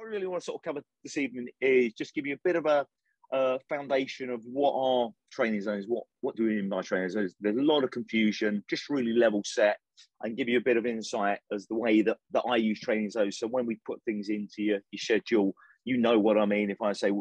what 0.00 0.08
I 0.08 0.10
really 0.10 0.26
want 0.26 0.40
to 0.40 0.44
sort 0.44 0.56
of 0.56 0.62
cover 0.62 0.82
this 1.04 1.16
evening 1.16 1.48
is 1.60 1.92
just 1.92 2.14
give 2.14 2.26
you 2.26 2.34
a 2.34 2.40
bit 2.44 2.56
of 2.56 2.66
a, 2.66 2.86
foundation 3.68 4.28
of 4.28 4.42
what 4.44 4.72
are 4.74 5.08
training 5.30 5.60
zones, 5.60 5.84
what 5.86 6.02
what 6.20 6.34
do 6.34 6.42
we 6.42 6.56
mean 6.56 6.68
by 6.68 6.82
training 6.82 7.10
zones? 7.10 7.32
There's 7.40 7.56
a 7.56 7.62
lot 7.62 7.84
of 7.84 7.92
confusion, 7.92 8.64
just 8.68 8.90
really 8.90 9.12
level 9.12 9.42
set 9.44 9.76
and 10.22 10.36
give 10.36 10.48
you 10.48 10.58
a 10.58 10.62
bit 10.62 10.76
of 10.76 10.84
insight 10.84 11.38
as 11.52 11.68
the 11.68 11.76
way 11.76 12.02
that, 12.02 12.16
that 12.32 12.42
I 12.48 12.56
use 12.56 12.80
training 12.80 13.10
zones. 13.10 13.38
So 13.38 13.46
when 13.46 13.66
we 13.66 13.78
put 13.86 14.02
things 14.02 14.30
into 14.30 14.62
your, 14.62 14.80
your 14.90 14.98
schedule, 14.98 15.54
you 15.84 15.96
know 15.96 16.18
what 16.18 16.38
I 16.38 16.44
mean. 16.44 16.72
If 16.72 16.82
I 16.82 16.92
say 16.92 17.12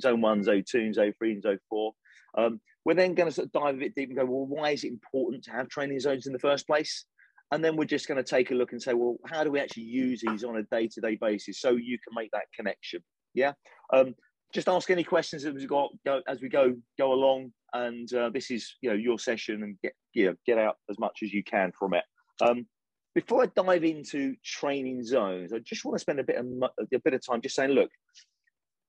zone 0.00 0.22
one, 0.22 0.42
zone 0.42 0.64
two, 0.66 0.90
zone 0.94 1.12
three, 1.18 1.32
and 1.32 1.42
zone 1.42 1.58
four, 1.68 1.92
um, 2.38 2.62
we're 2.86 2.94
then 2.94 3.12
going 3.12 3.28
to 3.28 3.34
sort 3.34 3.48
of 3.48 3.52
dive 3.52 3.74
a 3.74 3.78
bit 3.78 3.94
deep 3.94 4.08
and 4.08 4.16
go, 4.16 4.24
well, 4.24 4.46
why 4.46 4.70
is 4.70 4.84
it 4.84 4.88
important 4.88 5.44
to 5.44 5.50
have 5.50 5.68
training 5.68 6.00
zones 6.00 6.26
in 6.26 6.32
the 6.32 6.38
first 6.38 6.66
place? 6.66 7.04
And 7.50 7.64
then 7.64 7.76
we're 7.76 7.84
just 7.84 8.08
going 8.08 8.22
to 8.22 8.28
take 8.28 8.50
a 8.50 8.54
look 8.54 8.72
and 8.72 8.82
say, 8.82 8.92
well, 8.92 9.16
how 9.26 9.42
do 9.42 9.50
we 9.50 9.60
actually 9.60 9.84
use 9.84 10.22
these 10.26 10.44
on 10.44 10.56
a 10.56 10.62
day 10.64 10.86
to 10.88 11.00
day 11.00 11.16
basis 11.20 11.60
so 11.60 11.70
you 11.70 11.98
can 11.98 12.14
make 12.14 12.30
that 12.32 12.44
connection? 12.54 13.00
Yeah. 13.34 13.52
Um, 13.92 14.14
just 14.52 14.68
ask 14.68 14.90
any 14.90 15.04
questions 15.04 15.44
as 15.44 15.54
we've 15.54 15.68
got 15.68 15.90
go, 16.04 16.20
as 16.26 16.40
we 16.40 16.48
go 16.48 16.74
go 16.98 17.12
along, 17.12 17.52
and 17.74 18.12
uh, 18.14 18.30
this 18.30 18.50
is 18.50 18.76
you 18.80 18.90
know 18.90 18.96
your 18.96 19.18
session, 19.18 19.62
and 19.62 19.76
get 19.82 19.92
you 20.14 20.26
know 20.26 20.34
get 20.46 20.58
out 20.58 20.76
as 20.90 20.98
much 20.98 21.18
as 21.22 21.32
you 21.32 21.42
can 21.44 21.72
from 21.78 21.94
it. 21.94 22.04
Um, 22.40 22.66
before 23.14 23.42
I 23.42 23.46
dive 23.46 23.84
into 23.84 24.34
training 24.44 25.04
zones, 25.04 25.52
I 25.52 25.58
just 25.58 25.84
want 25.84 25.96
to 25.96 26.00
spend 26.00 26.20
a 26.20 26.24
bit 26.24 26.36
of 26.36 26.46
a 26.92 26.98
bit 26.98 27.14
of 27.14 27.24
time 27.24 27.42
just 27.42 27.56
saying, 27.56 27.70
look, 27.70 27.90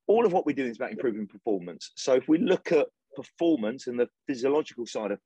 all 0.08 0.26
of 0.26 0.34
what 0.34 0.46
we're 0.46 0.56
doing 0.56 0.72
is 0.72 0.78
about 0.78 0.92
improving 0.92 1.28
performance. 1.28 1.92
So 1.96 2.14
if 2.14 2.28
we 2.28 2.38
look 2.38 2.72
at 2.72 2.88
performance 3.16 3.88
and 3.88 4.00
the 4.00 4.08
physiological 4.28 4.86
side 4.86 5.12
of 5.12 5.20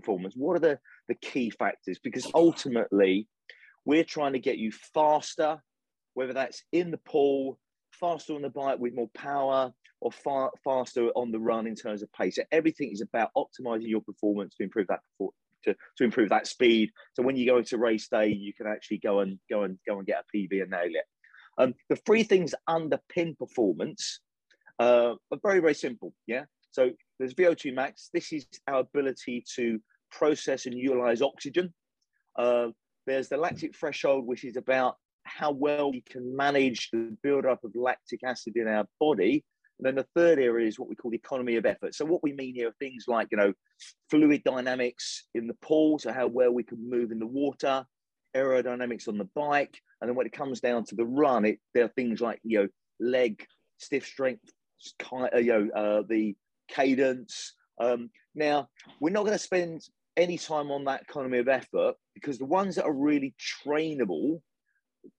performance, 0.00 0.34
what 0.36 0.56
are 0.56 0.60
the, 0.60 0.78
the 1.08 1.14
key 1.14 1.50
factors? 1.50 1.98
Because 2.02 2.30
ultimately, 2.34 3.26
we're 3.84 4.04
trying 4.04 4.34
to 4.34 4.38
get 4.38 4.58
you 4.58 4.70
faster, 4.94 5.58
whether 6.14 6.32
that's 6.32 6.62
in 6.72 6.90
the 6.90 6.98
pool, 6.98 7.58
faster 7.92 8.34
on 8.34 8.42
the 8.42 8.50
bike 8.50 8.78
with 8.78 8.94
more 8.94 9.10
power, 9.14 9.72
or 10.00 10.12
far 10.12 10.52
faster 10.62 11.08
on 11.16 11.32
the 11.32 11.38
run 11.38 11.66
in 11.66 11.74
terms 11.74 12.02
of 12.02 12.12
pace. 12.12 12.36
So 12.36 12.42
everything 12.52 12.90
is 12.92 13.00
about 13.00 13.30
optimizing 13.36 13.88
your 13.88 14.00
performance 14.00 14.54
to 14.56 14.62
improve 14.62 14.86
that 14.88 15.00
to, 15.64 15.74
to 15.96 16.04
improve 16.04 16.28
that 16.28 16.46
speed. 16.46 16.90
So 17.14 17.22
when 17.22 17.36
you 17.36 17.46
go 17.46 17.58
into 17.58 17.78
race 17.78 18.08
day, 18.08 18.28
you 18.28 18.54
can 18.54 18.66
actually 18.66 18.98
go 18.98 19.20
and 19.20 19.38
go 19.50 19.64
and 19.64 19.78
go 19.86 19.98
and 19.98 20.06
get 20.06 20.22
a 20.22 20.36
PB 20.36 20.62
and 20.62 20.70
nail 20.70 20.84
it. 20.84 21.04
Um, 21.58 21.74
the 21.88 21.96
three 21.96 22.22
things 22.22 22.54
underpin 22.68 23.36
performance 23.36 24.20
uh, 24.78 25.14
are 25.32 25.38
very 25.42 25.60
very 25.60 25.74
simple. 25.74 26.12
Yeah. 26.26 26.44
So 26.70 26.90
there's 27.18 27.34
VO2 27.34 27.74
max. 27.74 28.10
This 28.12 28.32
is 28.32 28.46
our 28.66 28.80
ability 28.80 29.44
to 29.56 29.80
process 30.10 30.66
and 30.66 30.74
utilize 30.76 31.22
oxygen. 31.22 31.72
Uh, 32.38 32.68
there's 33.06 33.28
the 33.28 33.36
lactic 33.36 33.76
threshold, 33.76 34.26
which 34.26 34.44
is 34.44 34.56
about 34.56 34.96
how 35.24 35.50
well 35.50 35.90
we 35.90 36.02
can 36.02 36.36
manage 36.36 36.88
the 36.92 37.16
buildup 37.22 37.62
of 37.64 37.72
lactic 37.74 38.20
acid 38.24 38.54
in 38.56 38.68
our 38.68 38.86
body 39.00 39.44
and 39.78 39.86
then 39.86 39.94
the 39.94 40.06
third 40.14 40.38
area 40.38 40.66
is 40.66 40.78
what 40.78 40.88
we 40.88 40.96
call 40.96 41.10
the 41.10 41.16
economy 41.16 41.56
of 41.56 41.64
effort. 41.64 41.94
So 41.94 42.04
what 42.04 42.22
we 42.22 42.32
mean 42.32 42.54
here 42.54 42.68
are 42.68 42.74
things 42.80 43.04
like, 43.06 43.28
you 43.30 43.38
know, 43.38 43.52
fluid 44.10 44.42
dynamics 44.44 45.26
in 45.34 45.46
the 45.46 45.54
pool, 45.54 45.98
so 45.98 46.12
how 46.12 46.26
well 46.26 46.52
we 46.52 46.64
can 46.64 46.90
move 46.90 47.12
in 47.12 47.20
the 47.20 47.26
water, 47.26 47.84
aerodynamics 48.36 49.08
on 49.08 49.18
the 49.18 49.28
bike, 49.36 49.80
and 50.00 50.08
then 50.08 50.16
when 50.16 50.26
it 50.26 50.32
comes 50.32 50.60
down 50.60 50.84
to 50.86 50.96
the 50.96 51.04
run, 51.04 51.44
it 51.44 51.60
there 51.74 51.84
are 51.84 51.92
things 51.96 52.20
like 52.20 52.40
you 52.42 52.58
know 52.58 52.68
leg 52.98 53.44
stiff 53.78 54.04
strength, 54.04 54.50
uh, 55.12 55.38
you 55.38 55.52
know 55.52 55.68
uh, 55.74 56.02
the 56.08 56.34
cadence. 56.68 57.54
Um, 57.80 58.10
now 58.34 58.68
we're 59.00 59.10
not 59.10 59.24
going 59.24 59.32
to 59.32 59.38
spend 59.38 59.82
any 60.16 60.36
time 60.36 60.70
on 60.70 60.84
that 60.84 61.02
economy 61.02 61.38
of 61.38 61.48
effort 61.48 61.94
because 62.14 62.38
the 62.38 62.44
ones 62.44 62.74
that 62.74 62.84
are 62.84 62.92
really 62.92 63.34
trainable, 63.66 64.40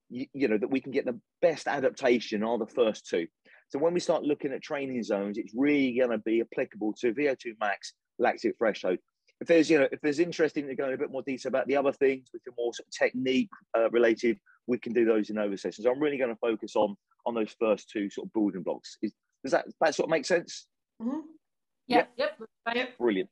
you, 0.09 0.25
you 0.33 0.47
know, 0.47 0.57
that 0.57 0.69
we 0.69 0.81
can 0.81 0.91
get 0.91 1.05
the 1.05 1.19
best 1.41 1.67
adaptation 1.67 2.43
are 2.43 2.57
the 2.57 2.67
first 2.67 3.07
two. 3.07 3.27
So 3.69 3.79
when 3.79 3.93
we 3.93 3.99
start 3.99 4.23
looking 4.23 4.51
at 4.51 4.61
training 4.61 5.01
zones, 5.03 5.37
it's 5.37 5.53
really 5.55 5.97
going 5.97 6.09
to 6.09 6.17
be 6.17 6.41
applicable 6.41 6.93
to 6.99 7.13
VO2 7.13 7.53
max, 7.59 7.93
lactic 8.17 8.57
threshold. 8.57 8.97
If 9.39 9.47
there's, 9.47 9.69
you 9.69 9.79
know, 9.79 9.87
if 9.91 10.01
there's 10.01 10.17
go 10.17 10.87
in 10.87 10.93
a 10.93 10.97
bit 10.97 11.11
more 11.11 11.21
detail 11.21 11.49
about 11.49 11.67
the 11.67 11.77
other 11.77 11.93
things, 11.93 12.29
which 12.33 12.43
are 12.47 12.53
more 12.57 12.73
sort 12.73 12.87
of 12.87 12.93
technique 12.93 13.49
uh, 13.77 13.89
related, 13.91 14.37
we 14.67 14.79
can 14.79 14.91
do 14.91 15.05
those 15.05 15.29
in 15.29 15.37
over 15.37 15.55
sessions. 15.55 15.85
I'm 15.85 15.99
really 15.99 16.17
going 16.17 16.31
to 16.31 16.39
focus 16.39 16.75
on 16.75 16.95
on 17.25 17.35
those 17.35 17.55
first 17.59 17.89
two 17.89 18.09
sort 18.09 18.27
of 18.27 18.33
building 18.33 18.63
blocks. 18.63 18.97
Is, 19.01 19.13
does 19.43 19.51
that 19.51 19.65
that 19.79 19.95
sort 19.95 20.07
of 20.07 20.11
make 20.11 20.25
sense? 20.25 20.67
Mm-hmm. 21.01 21.19
Yeah. 21.19 21.38
Yep. 21.89 22.09
Yep. 22.17 22.39
yep. 22.75 22.97
Brilliant. 22.97 23.29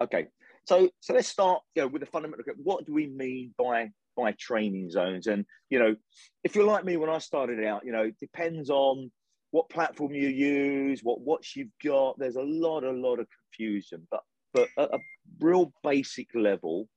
Okay. 0.00 0.26
So 0.66 0.90
so 1.00 1.14
let's 1.14 1.28
start 1.28 1.62
you 1.74 1.82
know, 1.82 1.88
with 1.88 2.00
the 2.00 2.06
fundamental. 2.06 2.44
What 2.62 2.86
do 2.86 2.92
we 2.92 3.06
mean 3.06 3.54
by 3.58 3.90
by 4.16 4.32
training 4.32 4.90
zones? 4.90 5.26
And 5.26 5.44
you 5.70 5.78
know, 5.78 5.94
if 6.42 6.54
you're 6.54 6.64
like 6.64 6.84
me 6.84 6.96
when 6.96 7.10
I 7.10 7.18
started 7.18 7.64
out, 7.64 7.84
you 7.84 7.92
know, 7.92 8.02
it 8.02 8.18
depends 8.18 8.70
on 8.70 9.10
what 9.50 9.68
platform 9.68 10.12
you 10.12 10.28
use, 10.28 11.00
what 11.02 11.20
watch 11.20 11.52
you've 11.54 11.68
got. 11.82 12.18
There's 12.18 12.36
a 12.36 12.42
lot, 12.42 12.82
a 12.82 12.90
lot 12.90 13.20
of 13.20 13.28
confusion. 13.30 14.06
But 14.10 14.22
but 14.52 14.68
at 14.78 14.94
a 14.94 14.98
real 15.40 15.72
basic 15.82 16.28
level, 16.34 16.88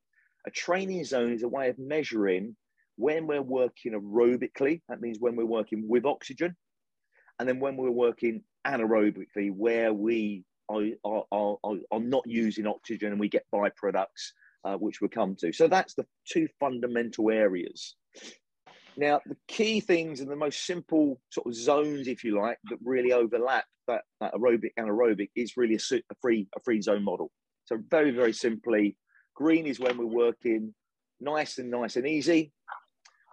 a 0.46 0.52
training 0.52 1.04
zone 1.04 1.34
is 1.34 1.44
a 1.44 1.48
way 1.48 1.70
of 1.70 1.78
measuring 1.78 2.56
when 2.96 3.28
we're 3.28 3.42
working 3.42 3.94
aerobically. 3.94 4.82
That 4.90 5.02
means 5.02 5.20
when 5.20 5.36
we're 5.36 5.46
working 5.46 5.88
with 5.88 6.06
oxygen, 6.06 6.56
and 7.38 7.48
then 7.48 7.60
when 7.60 7.78
we're 7.78 7.92
working 7.92 8.44
anaerobically, 8.66 9.52
where 9.52 9.94
we 9.94 10.44
are, 10.70 10.84
are, 11.04 11.58
are, 11.64 11.78
are 11.92 12.00
not 12.00 12.24
using 12.26 12.68
oxygen 12.68 13.12
and 13.12 13.20
we 13.20 13.30
get 13.30 13.46
byproducts, 13.54 14.32
uh, 14.66 14.76
which 14.76 15.02
we'll 15.02 15.10
come 15.10 15.36
to. 15.40 15.54
So 15.54 15.68
that's 15.68 15.94
the 15.94 16.06
two 16.28 16.48
fundamental 16.60 17.32
areas. 17.32 17.96
Now, 18.98 19.22
the 19.26 19.38
key 19.48 19.80
things 19.80 20.22
and 20.22 20.30
the 20.30 20.36
most 20.36 20.66
simple 20.66 21.22
sort 21.30 21.48
of 21.48 21.56
zones, 21.56 22.08
if 22.08 22.24
you 22.24 22.40
like, 22.40 22.58
that 22.70 22.80
really 22.84 23.14
overlap 23.14 23.66
that, 23.88 24.04
that 24.20 24.34
aerobic 24.34 24.72
anaerobic 24.80 25.30
is 25.36 25.58
really 25.58 25.76
a, 25.76 25.96
a, 25.96 26.16
free 26.22 26.48
a 26.56 26.60
free 26.62 26.82
zone 26.82 27.04
model. 27.04 27.32
So 27.66 27.78
very 27.90 28.12
very 28.12 28.34
simply, 28.34 28.98
green 29.36 29.66
is 29.66 29.80
when 29.80 29.98
we're 29.98 30.06
working 30.06 30.74
nice 31.20 31.58
and 31.58 31.70
nice 31.70 31.96
and 31.96 32.08
easy. 32.08 32.52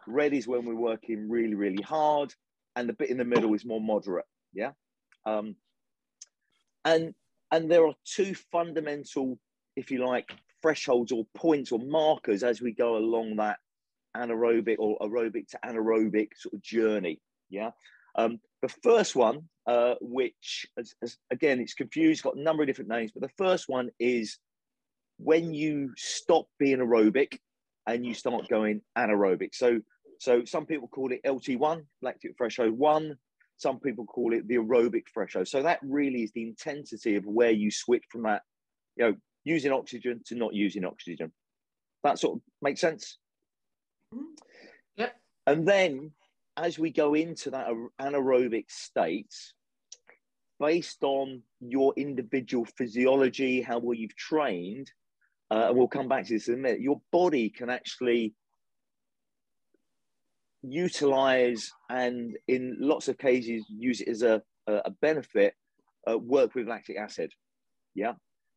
Red 0.06 0.32
is 0.32 0.46
when 0.46 0.64
we're 0.64 0.74
working 0.74 1.28
really 1.28 1.54
really 1.54 1.82
hard, 1.82 2.34
and 2.76 2.88
the 2.88 2.92
bit 2.92 3.10
in 3.10 3.18
the 3.18 3.24
middle 3.24 3.54
is 3.54 3.64
more 3.64 3.80
moderate. 3.80 4.26
Yeah, 4.52 4.72
um, 5.26 5.56
and 6.84 7.14
and 7.54 7.70
there 7.70 7.86
are 7.86 7.94
two 8.04 8.34
fundamental, 8.50 9.38
if 9.76 9.92
you 9.92 10.04
like, 10.04 10.28
thresholds 10.60 11.12
or 11.12 11.24
points 11.36 11.70
or 11.70 11.78
markers 11.78 12.42
as 12.42 12.60
we 12.60 12.72
go 12.72 12.96
along 12.96 13.36
that 13.36 13.58
anaerobic 14.16 14.74
or 14.80 14.98
aerobic 14.98 15.46
to 15.46 15.58
anaerobic 15.64 16.30
sort 16.36 16.54
of 16.54 16.62
journey. 16.62 17.20
Yeah. 17.50 17.70
Um, 18.16 18.40
the 18.60 18.68
first 18.82 19.14
one, 19.14 19.48
uh, 19.68 19.94
which 20.00 20.66
as, 20.76 20.94
as, 21.00 21.16
again, 21.30 21.60
it's 21.60 21.74
confused, 21.74 22.24
got 22.24 22.36
a 22.36 22.42
number 22.42 22.64
of 22.64 22.66
different 22.66 22.90
names, 22.90 23.12
but 23.12 23.22
the 23.22 23.36
first 23.38 23.68
one 23.68 23.90
is 24.00 24.38
when 25.18 25.54
you 25.54 25.92
stop 25.96 26.46
being 26.58 26.78
aerobic 26.78 27.38
and 27.86 28.04
you 28.04 28.14
start 28.14 28.48
going 28.48 28.80
anaerobic. 28.98 29.54
So, 29.54 29.78
so 30.18 30.44
some 30.44 30.66
people 30.66 30.88
call 30.88 31.12
it 31.12 31.22
LT1, 31.24 31.84
lactic 32.02 32.36
threshold 32.36 32.76
one. 32.76 33.16
Some 33.56 33.80
people 33.80 34.04
call 34.04 34.32
it 34.34 34.46
the 34.48 34.56
aerobic 34.56 35.04
threshold. 35.12 35.48
So 35.48 35.62
that 35.62 35.78
really 35.82 36.22
is 36.22 36.32
the 36.32 36.42
intensity 36.42 37.16
of 37.16 37.24
where 37.24 37.50
you 37.50 37.70
switch 37.70 38.04
from 38.10 38.22
that, 38.22 38.42
you 38.96 39.04
know, 39.04 39.16
using 39.44 39.72
oxygen 39.72 40.20
to 40.26 40.34
not 40.34 40.54
using 40.54 40.84
oxygen. 40.84 41.32
That 42.02 42.18
sort 42.18 42.36
of 42.36 42.42
makes 42.60 42.80
sense. 42.80 43.18
Yep. 44.96 45.14
And 45.46 45.66
then 45.66 46.12
as 46.56 46.78
we 46.78 46.90
go 46.90 47.14
into 47.14 47.50
that 47.50 47.68
anaerobic 48.00 48.70
state, 48.70 49.34
based 50.60 51.02
on 51.02 51.42
your 51.60 51.92
individual 51.96 52.64
physiology, 52.76 53.60
how 53.60 53.78
well 53.78 53.94
you've 53.94 54.16
trained, 54.16 54.90
uh, 55.50 55.66
and 55.68 55.76
we'll 55.76 55.88
come 55.88 56.08
back 56.08 56.26
to 56.26 56.34
this 56.34 56.48
in 56.48 56.54
a 56.54 56.58
minute, 56.58 56.80
your 56.80 57.00
body 57.12 57.50
can 57.50 57.70
actually 57.70 58.34
utilize 60.72 61.70
and 61.90 62.36
in 62.48 62.76
lots 62.80 63.08
of 63.08 63.18
cases 63.18 63.64
use 63.68 64.00
it 64.00 64.08
as 64.08 64.22
a, 64.22 64.42
a 64.66 64.90
benefit, 65.02 65.54
uh, 66.10 66.18
work 66.18 66.54
with 66.54 66.68
lactic 66.68 66.96
acid. 66.98 67.30
Yeah. 67.94 68.12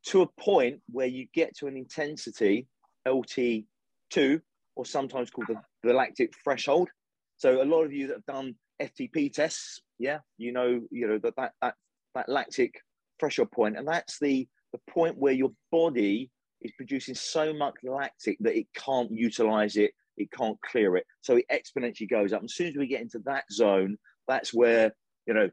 To 0.07 0.21
a 0.21 0.41
point 0.41 0.81
where 0.89 1.07
you 1.07 1.27
get 1.33 1.55
to 1.57 1.67
an 1.67 1.75
intensity, 1.75 2.67
LT2, 3.07 4.41
or 4.75 4.85
sometimes 4.85 5.29
called 5.29 5.47
the, 5.47 5.55
the 5.83 5.93
lactic 5.93 6.33
threshold. 6.43 6.89
So 7.37 7.61
a 7.61 7.65
lot 7.65 7.83
of 7.83 7.91
you 7.91 8.07
that 8.07 8.17
have 8.17 8.25
done 8.25 8.55
FTP 8.81 9.33
tests, 9.33 9.81
yeah, 9.99 10.19
you 10.37 10.53
know, 10.53 10.81
you 10.91 11.07
know 11.07 11.19
that 11.23 11.35
that 11.35 11.53
that, 11.61 11.75
that 12.15 12.29
lactic 12.29 12.75
threshold 13.19 13.51
point, 13.51 13.77
and 13.77 13.87
that's 13.87 14.19
the 14.19 14.47
the 14.73 14.79
point 14.91 15.17
where 15.17 15.33
your 15.33 15.51
body 15.71 16.29
is 16.61 16.71
producing 16.77 17.15
so 17.15 17.53
much 17.53 17.75
lactic 17.83 18.37
that 18.39 18.57
it 18.57 18.67
can't 18.75 19.11
utilize 19.11 19.77
it, 19.77 19.91
it 20.17 20.31
can't 20.31 20.57
clear 20.61 20.97
it, 20.97 21.05
so 21.21 21.37
it 21.37 21.45
exponentially 21.51 22.09
goes 22.09 22.33
up. 22.33 22.41
And 22.41 22.49
as 22.49 22.55
soon 22.55 22.67
as 22.67 22.75
we 22.75 22.87
get 22.87 23.01
into 23.01 23.19
that 23.25 23.45
zone, 23.51 23.97
that's 24.27 24.53
where 24.53 24.93
you 25.25 25.33
know 25.33 25.49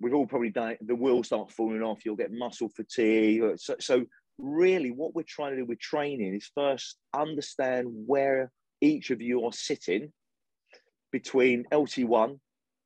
we've 0.00 0.14
all 0.14 0.26
probably 0.26 0.50
done 0.50 0.72
it. 0.72 0.86
The 0.86 0.94
wheels 0.94 1.26
start 1.26 1.52
falling 1.52 1.82
off. 1.82 2.04
You'll 2.04 2.16
get 2.16 2.32
muscle 2.32 2.68
fatigue. 2.68 3.42
So, 3.56 3.76
so 3.80 4.04
really, 4.38 4.90
what 4.90 5.14
we're 5.14 5.24
trying 5.26 5.52
to 5.52 5.58
do 5.58 5.64
with 5.64 5.80
training 5.80 6.34
is 6.34 6.50
first 6.54 6.96
understand 7.14 7.88
where 8.06 8.50
each 8.80 9.10
of 9.10 9.22
you 9.22 9.44
are 9.44 9.52
sitting 9.52 10.12
between 11.12 11.64
LT1 11.72 12.38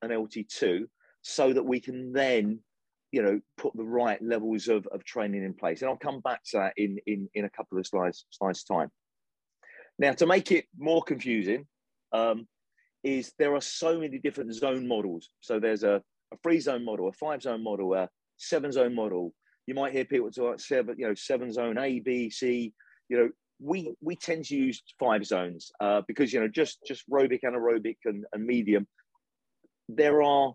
and 0.02 0.12
LT2 0.12 0.84
so 1.22 1.52
that 1.52 1.64
we 1.64 1.80
can 1.80 2.12
then, 2.12 2.60
you 3.12 3.22
know, 3.22 3.40
put 3.56 3.76
the 3.76 3.84
right 3.84 4.22
levels 4.22 4.68
of, 4.68 4.86
of 4.88 5.04
training 5.04 5.44
in 5.44 5.54
place. 5.54 5.82
And 5.82 5.90
I'll 5.90 5.96
come 5.96 6.20
back 6.20 6.42
to 6.50 6.58
that 6.58 6.74
in, 6.76 6.98
in, 7.06 7.28
in 7.34 7.44
a 7.44 7.50
couple 7.50 7.78
of 7.78 7.86
slides, 7.86 8.24
slides 8.30 8.62
time. 8.64 8.90
Now, 10.00 10.12
to 10.14 10.26
make 10.26 10.50
it 10.50 10.64
more 10.78 11.02
confusing, 11.02 11.66
um, 12.12 12.48
is 13.04 13.32
there 13.38 13.54
are 13.54 13.60
so 13.60 14.00
many 14.00 14.18
different 14.18 14.54
zone 14.54 14.88
models. 14.88 15.28
So 15.40 15.60
there's 15.60 15.82
a, 15.84 16.02
a 16.32 16.36
three 16.42 16.58
zone 16.58 16.86
model, 16.86 17.08
a 17.08 17.12
five 17.12 17.42
zone 17.42 17.62
model, 17.62 17.92
a 17.92 18.08
seven 18.38 18.72
zone 18.72 18.94
model. 18.94 19.34
You 19.66 19.74
might 19.74 19.92
hear 19.92 20.06
people 20.06 20.30
talk 20.30 20.44
about 20.46 20.60
seven, 20.62 20.94
you 20.98 21.06
know, 21.06 21.14
seven 21.14 21.52
zone 21.52 21.76
A, 21.76 22.00
B, 22.00 22.30
C. 22.30 22.72
You 23.10 23.18
know, 23.18 23.28
we 23.60 23.94
we 24.00 24.16
tend 24.16 24.46
to 24.46 24.56
use 24.56 24.82
five 24.98 25.26
zones 25.26 25.70
uh, 25.80 26.00
because 26.08 26.32
you 26.32 26.40
know 26.40 26.48
just 26.48 26.78
just 26.86 27.08
aerobic, 27.10 27.40
anaerobic, 27.44 27.98
and, 28.06 28.24
and 28.32 28.46
medium. 28.46 28.86
There 29.90 30.22
are 30.22 30.54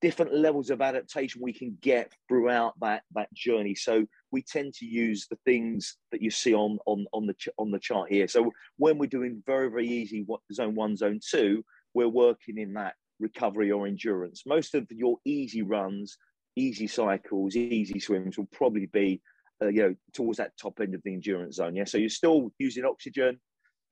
different 0.00 0.34
levels 0.34 0.70
of 0.70 0.80
adaptation 0.80 1.42
we 1.42 1.52
can 1.52 1.76
get 1.80 2.12
throughout 2.28 2.74
that 2.80 3.02
that 3.14 3.32
journey. 3.34 3.74
So 3.74 4.06
we 4.30 4.42
tend 4.42 4.74
to 4.74 4.86
use 4.86 5.26
the 5.28 5.38
things 5.44 5.96
that 6.12 6.22
you 6.22 6.30
see 6.30 6.54
on 6.54 6.78
on 6.86 7.06
on 7.12 7.26
the 7.26 7.34
on 7.58 7.70
the 7.70 7.78
chart 7.78 8.10
here. 8.10 8.28
So 8.28 8.52
when 8.76 8.98
we're 8.98 9.06
doing 9.06 9.42
very 9.46 9.70
very 9.70 9.88
easy 9.88 10.22
what 10.26 10.40
zone 10.52 10.74
one, 10.74 10.96
zone 10.96 11.20
two, 11.28 11.64
we're 11.94 12.08
working 12.08 12.58
in 12.58 12.74
that 12.74 12.94
recovery 13.20 13.70
or 13.70 13.86
endurance. 13.86 14.44
Most 14.46 14.74
of 14.74 14.86
your 14.90 15.18
easy 15.24 15.62
runs, 15.62 16.16
easy 16.56 16.86
cycles, 16.86 17.56
easy 17.56 17.98
swims 17.98 18.38
will 18.38 18.48
probably 18.52 18.86
be 18.86 19.20
uh, 19.62 19.68
you 19.68 19.82
know 19.82 19.94
towards 20.12 20.38
that 20.38 20.56
top 20.60 20.80
end 20.80 20.94
of 20.94 21.02
the 21.04 21.12
endurance 21.12 21.56
zone. 21.56 21.74
Yeah, 21.74 21.84
so 21.84 21.98
you're 21.98 22.08
still 22.08 22.52
using 22.58 22.84
oxygen. 22.84 23.40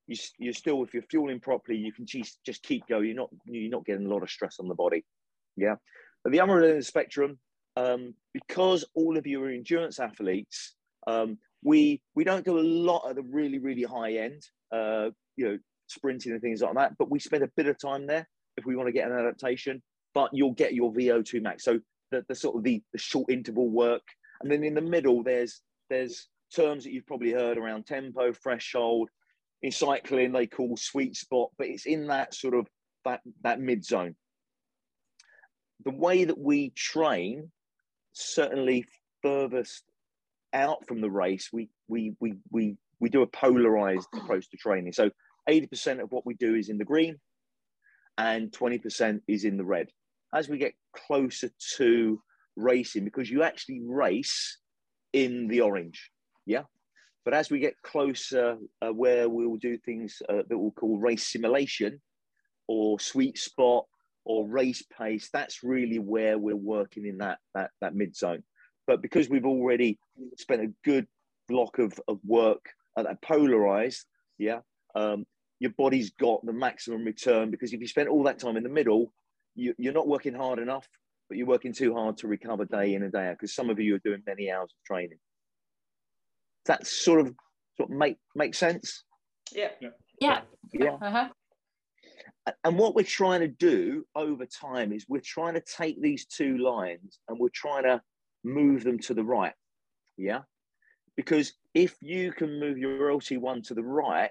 You, 0.06 0.16
you're 0.38 0.52
still 0.52 0.84
if 0.84 0.94
you're 0.94 1.02
fueling 1.02 1.40
properly, 1.40 1.78
you 1.78 1.92
can 1.92 2.06
just 2.06 2.38
just 2.44 2.62
keep 2.62 2.86
going. 2.86 3.06
You're 3.06 3.16
not 3.16 3.30
you're 3.44 3.70
not 3.70 3.84
getting 3.84 4.06
a 4.06 4.08
lot 4.10 4.22
of 4.22 4.30
stress 4.30 4.58
on 4.60 4.68
the 4.68 4.74
body. 4.74 5.04
Yeah. 5.56 5.76
At 6.24 6.32
the 6.32 6.40
other 6.40 6.62
end 6.62 6.70
of 6.70 6.76
the 6.76 6.82
spectrum, 6.82 7.38
um, 7.76 8.14
because 8.32 8.84
all 8.94 9.16
of 9.16 9.26
you 9.26 9.42
are 9.42 9.50
endurance 9.50 10.00
athletes, 10.00 10.74
um, 11.06 11.38
we 11.62 12.00
we 12.14 12.24
don't 12.24 12.44
do 12.44 12.58
a 12.58 12.60
lot 12.60 13.08
at 13.08 13.16
the 13.16 13.22
really 13.22 13.58
really 13.58 13.82
high 13.82 14.14
end, 14.14 14.42
uh, 14.72 15.10
you 15.36 15.46
know, 15.46 15.58
sprinting 15.86 16.32
and 16.32 16.40
things 16.40 16.62
like 16.62 16.74
that. 16.74 16.92
But 16.98 17.10
we 17.10 17.18
spend 17.18 17.44
a 17.44 17.50
bit 17.56 17.66
of 17.66 17.78
time 17.78 18.06
there 18.06 18.28
if 18.56 18.64
we 18.64 18.76
want 18.76 18.88
to 18.88 18.92
get 18.92 19.10
an 19.10 19.16
adaptation. 19.16 19.82
But 20.14 20.30
you'll 20.32 20.52
get 20.52 20.74
your 20.74 20.92
VO2 20.92 21.42
max. 21.42 21.64
So 21.64 21.78
the, 22.10 22.24
the 22.26 22.34
sort 22.34 22.56
of 22.56 22.64
the, 22.64 22.82
the 22.92 22.98
short 22.98 23.30
interval 23.30 23.68
work, 23.68 24.02
and 24.40 24.50
then 24.50 24.64
in 24.64 24.74
the 24.74 24.80
middle 24.80 25.22
there's 25.22 25.60
there's 25.90 26.28
terms 26.54 26.84
that 26.84 26.92
you've 26.92 27.06
probably 27.06 27.32
heard 27.32 27.58
around 27.58 27.86
tempo, 27.86 28.32
threshold. 28.32 29.10
In 29.62 29.72
cycling, 29.72 30.32
they 30.32 30.46
call 30.46 30.76
sweet 30.76 31.16
spot, 31.16 31.50
but 31.56 31.66
it's 31.66 31.86
in 31.86 32.08
that 32.08 32.34
sort 32.34 32.54
of 32.54 32.66
that 33.04 33.20
that 33.42 33.60
mid 33.60 33.84
zone 33.84 34.14
the 35.84 35.90
way 35.90 36.24
that 36.24 36.38
we 36.38 36.70
train 36.70 37.50
certainly 38.12 38.86
furthest 39.22 39.84
out 40.52 40.86
from 40.86 41.00
the 41.00 41.10
race 41.10 41.50
we 41.52 41.68
we 41.88 42.14
we 42.20 42.34
we, 42.50 42.76
we 43.00 43.08
do 43.08 43.22
a 43.22 43.26
polarized 43.26 44.08
approach 44.14 44.48
to 44.50 44.56
training. 44.56 44.92
So 44.92 45.10
80% 45.48 46.02
of 46.02 46.10
what 46.10 46.26
we 46.26 46.34
do 46.34 46.54
is 46.54 46.68
in 46.70 46.78
the 46.78 46.84
green 46.84 47.16
and 48.18 48.50
20% 48.50 49.20
is 49.28 49.44
in 49.44 49.56
the 49.56 49.64
red. 49.64 49.88
As 50.34 50.48
we 50.48 50.58
get 50.58 50.72
closer 50.94 51.50
to 51.76 52.20
racing 52.56 53.04
because 53.04 53.30
you 53.30 53.42
actually 53.42 53.82
race 53.84 54.58
in 55.12 55.46
the 55.46 55.60
orange 55.60 56.10
yeah? 56.46 56.62
But 57.24 57.34
as 57.34 57.50
we 57.50 57.58
get 57.58 57.74
closer 57.82 58.56
uh, 58.80 58.92
where 58.92 59.28
we 59.28 59.46
will 59.46 59.56
do 59.56 59.76
things 59.76 60.22
uh, 60.28 60.42
that 60.48 60.56
we'll 60.56 60.70
call 60.70 60.98
race 60.98 61.26
simulation 61.26 62.00
or 62.68 63.00
sweet 63.00 63.36
spot 63.36 63.86
or 64.26 64.46
race 64.46 64.82
pace, 64.98 65.30
that's 65.32 65.62
really 65.62 65.98
where 65.98 66.36
we're 66.36 66.56
working 66.56 67.06
in 67.06 67.18
that 67.18 67.38
that 67.54 67.70
that 67.80 67.94
mid 67.94 68.14
zone. 68.16 68.42
But 68.86 69.00
because 69.00 69.28
we've 69.28 69.46
already 69.46 69.98
spent 70.36 70.62
a 70.62 70.72
good 70.84 71.06
block 71.48 71.78
of, 71.78 71.98
of 72.08 72.18
work 72.24 72.66
at 72.98 73.04
that 73.04 73.22
polarized, 73.22 74.04
yeah, 74.36 74.60
um, 74.94 75.24
your 75.60 75.72
body's 75.78 76.10
got 76.10 76.44
the 76.44 76.52
maximum 76.52 77.04
return 77.04 77.50
because 77.50 77.72
if 77.72 77.80
you 77.80 77.88
spend 77.88 78.08
all 78.08 78.24
that 78.24 78.38
time 78.38 78.56
in 78.56 78.62
the 78.62 78.68
middle, 78.68 79.12
you, 79.54 79.74
you're 79.78 79.92
not 79.92 80.08
working 80.08 80.34
hard 80.34 80.58
enough, 80.58 80.88
but 81.28 81.38
you're 81.38 81.46
working 81.46 81.72
too 81.72 81.94
hard 81.94 82.18
to 82.18 82.28
recover 82.28 82.64
day 82.64 82.94
in 82.94 83.02
and 83.02 83.12
day 83.12 83.28
out 83.28 83.34
because 83.34 83.54
some 83.54 83.70
of 83.70 83.80
you 83.80 83.94
are 83.94 84.00
doing 84.00 84.22
many 84.26 84.50
hours 84.50 84.70
of 84.72 84.84
training. 84.84 85.18
That 86.66 86.86
sort 86.86 87.20
of 87.20 87.34
sort 87.76 87.90
of 87.90 87.96
make 87.96 88.16
make 88.34 88.54
sense. 88.54 89.04
Yeah. 89.52 89.70
Yeah. 90.20 90.40
Yeah. 90.72 90.96
Uh-huh 91.00 91.28
and 92.64 92.78
what 92.78 92.94
we're 92.94 93.02
trying 93.02 93.40
to 93.40 93.48
do 93.48 94.06
over 94.14 94.46
time 94.46 94.92
is 94.92 95.06
we're 95.08 95.20
trying 95.20 95.54
to 95.54 95.62
take 95.62 96.00
these 96.00 96.26
two 96.26 96.58
lines 96.58 97.18
and 97.28 97.38
we're 97.38 97.48
trying 97.48 97.82
to 97.84 98.00
move 98.44 98.84
them 98.84 98.98
to 99.00 99.14
the 99.14 99.24
right. 99.24 99.52
Yeah. 100.16 100.42
Because 101.16 101.52
if 101.74 101.96
you 102.00 102.32
can 102.32 102.60
move 102.60 102.78
your 102.78 103.10
LT1 103.10 103.66
to 103.68 103.74
the 103.74 103.82
right, 103.82 104.30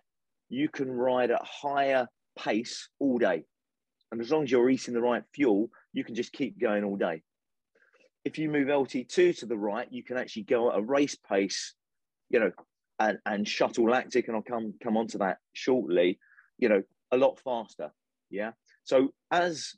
you 0.49 0.69
can 0.69 0.89
ride 0.89 1.31
at 1.31 1.41
higher 1.43 2.07
pace 2.37 2.89
all 2.99 3.17
day. 3.17 3.43
And 4.11 4.21
as 4.21 4.31
long 4.31 4.43
as 4.43 4.51
you're 4.51 4.69
eating 4.69 4.93
the 4.93 5.01
right 5.01 5.23
fuel, 5.33 5.69
you 5.91 6.03
can 6.03 6.15
just 6.15 6.31
keep 6.31 6.59
going 6.59 6.83
all 6.83 6.95
day. 6.95 7.21
If 8.23 8.37
you 8.37 8.49
move 8.49 8.67
LT2 8.67 9.39
to 9.39 9.45
the 9.45 9.57
right, 9.57 9.87
you 9.91 10.03
can 10.03 10.17
actually 10.17 10.43
go 10.43 10.71
at 10.71 10.77
a 10.77 10.81
race 10.81 11.15
pace, 11.15 11.73
you 12.29 12.39
know, 12.39 12.51
and, 12.99 13.17
and 13.25 13.47
shuttle 13.47 13.89
lactic, 13.89 14.27
and 14.27 14.37
I'll 14.37 14.43
come 14.43 14.73
come 14.81 14.95
on 14.97 15.07
to 15.07 15.17
that 15.19 15.37
shortly, 15.53 16.19
you 16.57 16.69
know, 16.69 16.81
a 17.11 17.17
lot 17.17 17.39
faster. 17.43 17.91
Yeah. 18.35 18.51
So 18.83 19.13
as 19.31 19.73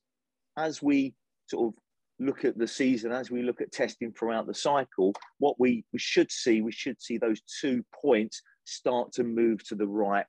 as 0.58 0.82
we 0.82 1.14
sort 1.48 1.74
of 1.74 1.80
look 2.20 2.46
at 2.46 2.58
the 2.58 2.68
season, 2.68 3.12
as 3.12 3.30
we 3.30 3.44
look 3.44 3.62
at 3.62 3.72
testing 3.72 4.12
throughout 4.12 4.48
the 4.48 4.54
cycle, 4.54 5.14
what 5.38 5.60
we, 5.60 5.86
we 5.94 6.00
should 6.00 6.32
see, 6.32 6.62
we 6.62 6.72
should 6.72 7.00
see 7.00 7.18
those 7.18 7.42
two 7.62 7.86
points 7.94 8.42
start 8.66 9.12
to 9.14 9.24
move 9.24 9.64
to 9.68 9.76
the 9.76 9.88
right. 9.88 10.26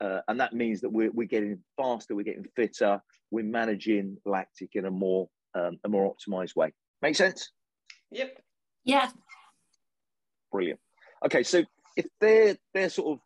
Uh, 0.00 0.20
and 0.28 0.38
that 0.38 0.52
means 0.52 0.80
that 0.80 0.90
we're, 0.90 1.10
we're 1.10 1.26
getting 1.26 1.58
faster, 1.76 2.14
we're 2.14 2.22
getting 2.22 2.46
fitter, 2.54 3.00
we're 3.32 3.44
managing 3.44 4.16
lactic 4.24 4.70
in 4.74 4.84
a 4.84 4.90
more 4.90 5.28
um, 5.56 5.78
a 5.84 5.88
more 5.88 6.12
optimized 6.12 6.56
way. 6.56 6.72
Make 7.00 7.14
sense? 7.14 7.50
Yep. 8.10 8.38
Yeah. 8.84 9.10
Brilliant. 10.50 10.80
Okay, 11.24 11.42
so 11.42 11.62
if 11.96 12.06
they're 12.20 12.56
they're 12.72 12.90
sort 12.90 13.12
of 13.12 13.18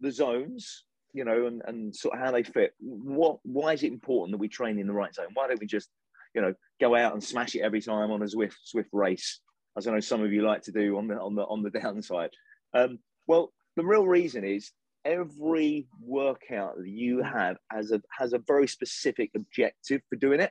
the 0.00 0.10
zones 0.10 0.84
you 1.14 1.24
know, 1.24 1.46
and, 1.46 1.62
and 1.66 1.96
sort 1.96 2.14
of 2.14 2.20
how 2.20 2.32
they 2.32 2.42
fit. 2.42 2.74
What 2.80 3.38
why 3.44 3.72
is 3.72 3.82
it 3.84 3.92
important 3.92 4.32
that 4.32 4.38
we 4.38 4.48
train 4.48 4.78
in 4.78 4.88
the 4.88 4.92
right 4.92 5.14
zone? 5.14 5.28
Why 5.32 5.46
don't 5.46 5.60
we 5.60 5.66
just, 5.66 5.88
you 6.34 6.42
know, 6.42 6.52
go 6.80 6.94
out 6.94 7.14
and 7.14 7.22
smash 7.22 7.54
it 7.54 7.60
every 7.60 7.80
time 7.80 8.10
on 8.10 8.22
a 8.22 8.28
swift, 8.28 8.58
Zwift 8.74 8.88
race, 8.92 9.40
as 9.78 9.86
I 9.86 9.92
know 9.92 10.00
some 10.00 10.22
of 10.22 10.32
you 10.32 10.42
like 10.42 10.62
to 10.62 10.72
do 10.72 10.98
on 10.98 11.06
the 11.06 11.18
on 11.18 11.36
the 11.36 11.44
on 11.44 11.62
the 11.62 11.70
downside? 11.80 12.30
Um, 12.74 12.98
well, 13.28 13.52
the 13.76 13.84
real 13.84 14.06
reason 14.06 14.44
is 14.44 14.72
every 15.04 15.86
workout 16.02 16.78
that 16.78 16.88
you 16.88 17.22
have 17.22 17.56
has 17.70 17.92
a 17.92 18.02
has 18.10 18.32
a 18.32 18.42
very 18.46 18.66
specific 18.66 19.30
objective 19.36 20.02
for 20.10 20.16
doing 20.16 20.40
it. 20.40 20.50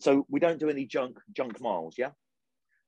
So 0.00 0.26
we 0.28 0.38
don't 0.38 0.60
do 0.60 0.68
any 0.68 0.84
junk 0.84 1.18
junk 1.34 1.60
miles, 1.62 1.94
yeah. 1.96 2.10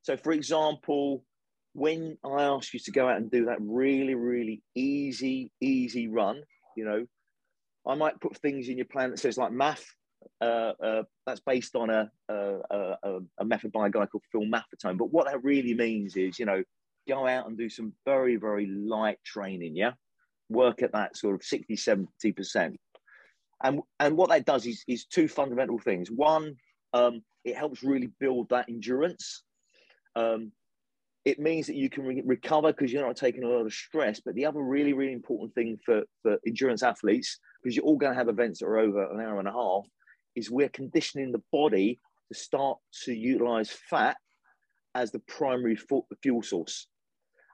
So 0.03 0.19
for 0.19 0.33
example, 0.33 1.25
when 1.73 2.19
I 2.25 2.43
ask 2.43 2.75
you 2.75 2.81
to 2.81 2.91
go 2.91 3.09
out 3.09 3.17
and 3.17 3.31
do 3.31 3.47
that 3.47 3.59
really, 3.61 4.15
really 4.15 4.63
easy, 4.75 5.53
easy 5.61 6.09
run, 6.09 6.43
you 6.81 6.87
know, 6.87 7.05
I 7.87 7.95
might 7.95 8.21
put 8.21 8.39
things 8.39 8.69
in 8.69 8.79
your 8.79 8.87
plan 8.87 9.11
that 9.11 9.19
says 9.19 9.37
like 9.37 9.53
MAF. 9.53 9.83
Uh, 10.43 10.73
uh, 10.85 11.03
that's 11.27 11.41
based 11.41 11.75
on 11.75 11.89
a, 11.89 12.11
a, 12.29 12.59
a, 12.71 13.19
a, 13.39 13.45
method 13.45 13.73
by 13.73 13.87
a 13.87 13.91
guy 13.91 14.05
called 14.05 14.23
Phil 14.31 14.43
Maffetone. 14.43 14.99
But 14.99 15.11
what 15.11 15.27
that 15.27 15.43
really 15.43 15.73
means 15.73 16.15
is, 16.15 16.39
you 16.39 16.45
know, 16.45 16.63
go 17.09 17.27
out 17.27 17.49
and 17.49 17.57
do 17.57 17.71
some 17.71 17.95
very, 18.05 18.37
very 18.37 18.67
light 18.67 19.17
training. 19.25 19.77
Yeah. 19.77 19.93
Work 20.51 20.83
at 20.83 20.93
that 20.93 21.17
sort 21.17 21.37
of 21.37 21.43
60, 21.43 21.75
70%. 21.75 22.77
And, 23.65 23.81
and 23.99 24.17
what 24.17 24.29
that 24.29 24.45
does 24.45 24.67
is, 24.67 24.85
is 24.87 25.07
two 25.07 25.27
fundamental 25.27 25.79
things. 25.79 26.11
One, 26.11 26.55
um, 26.93 27.23
it 27.47 27.57
helps 27.57 27.83
really 27.83 28.11
build 28.21 28.51
that 28.51 28.69
endurance. 28.69 29.43
Um, 30.17 30.53
it 31.25 31.39
means 31.39 31.67
that 31.67 31.77
you 31.77 31.91
can 31.91 32.05
re- 32.05 32.23
recover 32.25 32.73
because 32.73 32.93
you're 32.93 33.07
not 33.07 33.17
taking 33.17 33.45
a 33.45 33.49
lot 33.49 33.67
of 33.67 33.73
stress. 33.73 34.21
But 34.21 34.35
the 34.35 34.47
other 34.47 34.63
really, 34.63 34.93
really 34.93 35.13
important 35.13 35.55
thing 35.55 35.79
for, 35.85 36.03
for 36.23 36.39
endurance 36.47 36.83
athletes, 36.83 37.39
because 37.63 37.77
you're 37.77 37.85
all 37.85 37.99
going 37.99 38.13
to 38.13 38.19
have 38.19 38.29
events 38.29 38.61
that 38.61 38.67
are 38.67 38.79
over 38.79 39.11
an 39.13 39.21
hour 39.21 39.39
and 39.39 39.49
a 39.49 39.53
half, 39.53 39.87
is 40.35 40.51
we're 40.51 40.71
conditioning 40.71 41.33
the 41.33 41.43
body 41.53 42.01
to 42.33 42.39
start 42.39 42.79
to 43.05 43.13
utilize 43.13 43.71
fat 43.71 44.17
as 44.95 45.11
the 45.11 45.19
primary 45.21 45.79
fuel 46.23 46.43
source. 46.43 46.87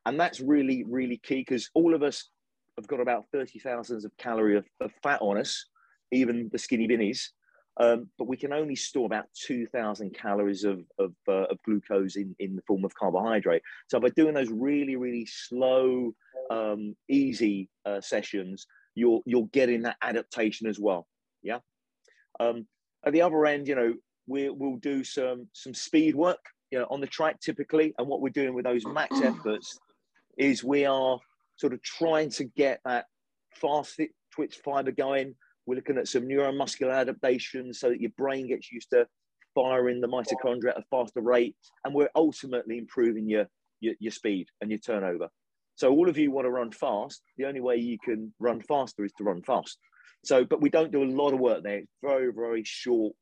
And 0.04 0.20
that's 0.20 0.40
really, 0.40 0.84
really 0.88 1.18
key 1.18 1.40
because 1.40 1.68
all 1.74 1.94
of 1.94 2.02
us 2.02 2.30
have 2.78 2.86
got 2.86 3.00
about 3.00 3.24
30,000 3.32 4.04
of 4.04 4.16
calorie 4.18 4.56
of, 4.56 4.64
of 4.80 4.92
fat 5.02 5.20
on 5.20 5.38
us, 5.38 5.66
even 6.12 6.48
the 6.52 6.58
skinny 6.58 6.86
binnies. 6.86 7.32
Um, 7.78 8.08
but 8.18 8.26
we 8.26 8.36
can 8.36 8.52
only 8.52 8.74
store 8.74 9.04
about 9.04 9.26
2,000 9.34 10.14
calories 10.14 10.64
of, 10.64 10.80
of, 10.98 11.12
uh, 11.28 11.44
of, 11.44 11.58
glucose 11.62 12.16
in, 12.16 12.34
in 12.38 12.56
the 12.56 12.62
form 12.62 12.86
of 12.86 12.94
carbohydrate. 12.94 13.62
So 13.88 14.00
by 14.00 14.08
doing 14.10 14.32
those 14.32 14.48
really, 14.50 14.96
really 14.96 15.26
slow, 15.26 16.14
um, 16.50 16.96
easy 17.08 17.68
uh, 17.84 18.00
sessions, 18.00 18.66
you're, 18.94 19.20
you're 19.26 19.48
getting 19.52 19.82
that 19.82 19.96
adaptation 20.00 20.68
as 20.68 20.78
well. 20.78 21.06
Yeah. 21.42 21.58
Um, 22.40 22.66
at 23.04 23.12
the 23.12 23.20
other 23.20 23.44
end, 23.44 23.68
you 23.68 23.74
know, 23.74 23.94
we, 24.26 24.48
we'll 24.48 24.76
do 24.76 25.04
some 25.04 25.46
some 25.52 25.74
speed 25.74 26.16
work 26.16 26.40
you 26.70 26.78
know, 26.78 26.86
on 26.90 27.00
the 27.00 27.06
track 27.06 27.40
typically. 27.40 27.94
And 27.98 28.08
what 28.08 28.20
we're 28.20 28.30
doing 28.30 28.54
with 28.54 28.64
those 28.64 28.84
max 28.86 29.20
efforts 29.22 29.78
is 30.38 30.64
we 30.64 30.84
are 30.84 31.18
sort 31.56 31.72
of 31.72 31.82
trying 31.82 32.30
to 32.30 32.44
get 32.44 32.80
that 32.84 33.06
fast 33.54 34.00
twitch 34.32 34.58
fiber 34.64 34.92
going. 34.92 35.34
We're 35.66 35.76
looking 35.76 35.98
at 35.98 36.08
some 36.08 36.22
neuromuscular 36.22 36.94
adaptations 36.94 37.80
so 37.80 37.90
that 37.90 38.00
your 38.00 38.12
brain 38.16 38.48
gets 38.48 38.70
used 38.70 38.90
to 38.90 39.06
firing 39.54 40.00
the 40.00 40.08
mitochondria 40.08 40.70
at 40.70 40.78
a 40.78 40.84
faster 40.90 41.20
rate. 41.20 41.56
And 41.84 41.94
we're 41.94 42.10
ultimately 42.14 42.78
improving 42.78 43.28
your, 43.28 43.46
your, 43.80 43.94
your 43.98 44.12
speed 44.12 44.48
and 44.60 44.70
your 44.70 44.78
turnover. 44.78 45.28
So 45.74 45.90
all 45.90 46.08
of 46.08 46.16
you 46.16 46.30
want 46.30 46.46
to 46.46 46.50
run 46.50 46.72
fast. 46.72 47.22
The 47.36 47.46
only 47.46 47.60
way 47.60 47.76
you 47.76 47.98
can 47.98 48.32
run 48.38 48.60
faster 48.60 49.04
is 49.04 49.12
to 49.18 49.24
run 49.24 49.42
fast. 49.42 49.78
So, 50.24 50.44
but 50.44 50.60
we 50.60 50.70
don't 50.70 50.92
do 50.92 51.02
a 51.02 51.04
lot 51.04 51.34
of 51.34 51.40
work 51.40 51.62
there. 51.62 51.78
It's 51.78 51.92
very, 52.02 52.32
very 52.32 52.64
short, 52.64 53.14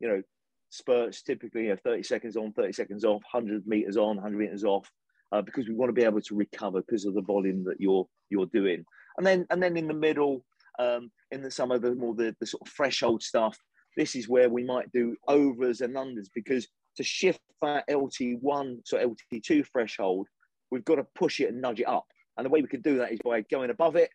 you 0.00 0.08
know, 0.08 0.22
spurts, 0.70 1.22
typically 1.22 1.64
you 1.64 1.68
know, 1.70 1.76
30 1.84 2.02
seconds 2.02 2.36
on, 2.36 2.52
30 2.52 2.72
seconds 2.72 3.04
off, 3.04 3.22
100 3.30 3.66
meters 3.66 3.96
on, 3.96 4.16
100 4.16 4.36
meters 4.36 4.64
off, 4.64 4.90
uh, 5.32 5.42
because 5.42 5.68
we 5.68 5.74
want 5.74 5.88
to 5.88 5.94
be 5.94 6.04
able 6.04 6.20
to 6.20 6.34
recover 6.34 6.82
because 6.82 7.04
of 7.04 7.14
the 7.14 7.22
volume 7.22 7.64
that 7.64 7.80
you're 7.80 8.06
you're 8.30 8.46
doing. 8.46 8.84
And 9.16 9.26
then 9.26 9.46
and 9.50 9.62
then 9.62 9.76
in 9.76 9.88
the 9.88 9.94
middle, 9.94 10.44
um, 10.78 11.10
in 11.30 11.42
the, 11.42 11.50
some 11.50 11.70
of 11.70 11.82
the 11.82 11.94
more 11.94 12.14
the, 12.14 12.34
the 12.40 12.46
sort 12.46 12.66
of 12.66 12.72
threshold 12.72 13.22
stuff, 13.22 13.56
this 13.96 14.14
is 14.14 14.28
where 14.28 14.48
we 14.48 14.64
might 14.64 14.90
do 14.92 15.16
overs 15.28 15.80
and 15.80 15.94
unders 15.96 16.28
because 16.34 16.66
to 16.96 17.02
shift 17.02 17.40
that 17.60 17.88
LT1 17.88 18.80
so 18.84 19.14
LT2 19.32 19.66
threshold, 19.72 20.26
we've 20.70 20.84
got 20.84 20.96
to 20.96 21.06
push 21.14 21.40
it 21.40 21.50
and 21.50 21.60
nudge 21.60 21.80
it 21.80 21.88
up. 21.88 22.06
And 22.36 22.46
the 22.46 22.50
way 22.50 22.62
we 22.62 22.68
can 22.68 22.80
do 22.80 22.98
that 22.98 23.12
is 23.12 23.20
by 23.24 23.42
going 23.42 23.70
above 23.70 23.96
it, 23.96 24.10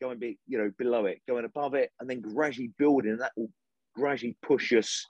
going 0.00 0.18
be 0.18 0.38
you 0.46 0.58
know 0.58 0.70
below 0.78 1.06
it, 1.06 1.20
going 1.26 1.44
above 1.44 1.74
it, 1.74 1.90
and 1.98 2.08
then 2.08 2.20
gradually 2.20 2.72
building. 2.78 3.12
And 3.12 3.20
that 3.20 3.32
will 3.36 3.50
gradually 3.96 4.36
push 4.42 4.72
us 4.72 5.06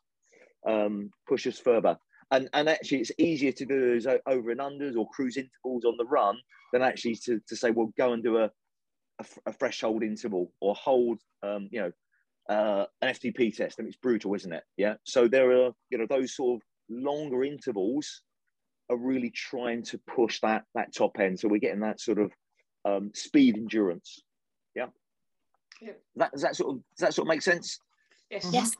um, 0.67 1.11
push 1.29 1.47
us 1.47 1.59
further. 1.59 1.97
And, 2.31 2.49
and 2.53 2.69
actually, 2.69 2.99
it's 2.99 3.13
easier 3.19 3.53
to 3.53 3.65
do 3.65 3.81
those 3.81 4.07
over 4.27 4.51
and 4.51 4.61
unders 4.61 4.97
or 4.97 5.09
cruise 5.09 5.37
intervals 5.37 5.85
on 5.85 5.97
the 5.97 6.05
run 6.05 6.37
than 6.73 6.83
actually 6.83 7.17
to, 7.25 7.41
to 7.49 7.57
say, 7.57 7.71
well, 7.71 7.93
go 7.97 8.13
and 8.13 8.23
do 8.23 8.39
a, 8.39 8.51
a, 9.19 9.25
a 9.47 9.53
threshold 9.53 10.03
interval 10.03 10.53
or 10.61 10.75
hold, 10.75 11.21
um, 11.43 11.69
you 11.71 11.81
know, 11.81 11.93
uh, 12.49 12.87
an 13.03 13.15
FTP 13.15 13.55
test. 13.55 13.79
And 13.79 13.89
it's 13.89 13.97
brutal, 13.97 14.35
isn't 14.35 14.53
it? 14.53 14.65
Yeah. 14.77 14.95
So 15.05 15.29
there 15.29 15.51
are, 15.51 15.71
you 15.91 15.99
know, 15.99 16.07
those 16.09 16.35
sort 16.35 16.57
of 16.57 16.63
longer 16.89 17.45
intervals 17.45 18.23
are 18.91 18.97
really 18.97 19.31
trying 19.31 19.83
to 19.85 19.99
push 19.99 20.41
that 20.41 20.65
that 20.75 20.95
top 20.95 21.19
end. 21.21 21.39
So 21.39 21.49
we're 21.49 21.59
getting 21.59 21.81
that 21.81 22.01
sort 22.01 22.19
of 22.19 22.33
um, 22.85 23.11
speed 23.15 23.57
endurance. 23.57 24.23
Yeah. 24.75 24.87
yeah. 25.83 25.93
That 26.17 26.33
does 26.33 26.43
that 26.43 26.57
sort 26.57 26.77
of 26.77 26.83
does 26.97 27.07
that 27.07 27.15
sort 27.15 27.27
of 27.27 27.29
make 27.29 27.43
sense? 27.43 27.79
Yes. 28.31 28.49
Yes. 28.53 28.77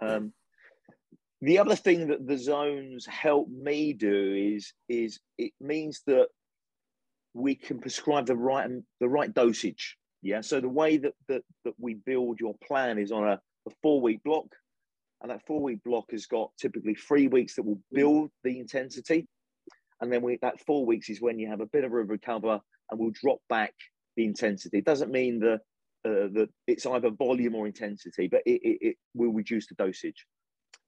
Um, 0.00 0.32
the 1.40 1.58
other 1.58 1.76
thing 1.76 2.08
that 2.08 2.26
the 2.26 2.36
zones 2.36 3.06
help 3.06 3.48
me 3.48 3.92
do 3.92 4.54
is 4.54 4.72
is 4.88 5.20
it 5.38 5.52
means 5.60 6.02
that 6.06 6.28
we 7.36 7.54
can 7.54 7.78
prescribe 7.78 8.26
the 8.26 8.36
right 8.36 8.68
the 9.00 9.08
right 9.08 9.32
dosage. 9.32 9.96
Yeah. 10.22 10.40
So 10.40 10.60
the 10.60 10.68
way 10.68 10.96
that 10.96 11.14
that, 11.28 11.42
that 11.64 11.74
we 11.78 11.94
build 11.94 12.40
your 12.40 12.54
plan 12.66 12.98
is 12.98 13.12
on 13.12 13.24
a, 13.24 13.40
a 13.68 13.70
four 13.82 14.00
week 14.00 14.22
block, 14.24 14.46
and 15.22 15.30
that 15.30 15.46
four 15.46 15.60
week 15.60 15.80
block 15.84 16.06
has 16.10 16.26
got 16.26 16.50
typically 16.60 16.94
three 16.94 17.28
weeks 17.28 17.54
that 17.56 17.64
will 17.64 17.80
build 17.92 18.30
the 18.42 18.58
intensity, 18.58 19.26
and 20.00 20.12
then 20.12 20.22
we 20.22 20.38
that 20.42 20.60
four 20.66 20.86
weeks 20.86 21.10
is 21.10 21.20
when 21.20 21.38
you 21.38 21.48
have 21.48 21.60
a 21.60 21.66
bit 21.66 21.84
of 21.84 21.92
a 21.92 21.96
recover 21.96 22.60
and 22.90 23.00
we'll 23.00 23.12
drop 23.22 23.38
back 23.48 23.74
the 24.16 24.24
intensity. 24.24 24.78
It 24.78 24.84
doesn't 24.84 25.12
mean 25.12 25.40
that 25.40 25.60
uh, 26.06 26.28
that 26.32 26.48
it's 26.66 26.86
either 26.86 27.10
volume 27.10 27.54
or 27.54 27.66
intensity, 27.66 28.28
but 28.28 28.42
it, 28.46 28.60
it, 28.62 28.78
it 28.80 28.96
will 29.14 29.32
reduce 29.32 29.66
the 29.66 29.74
dosage. 29.74 30.24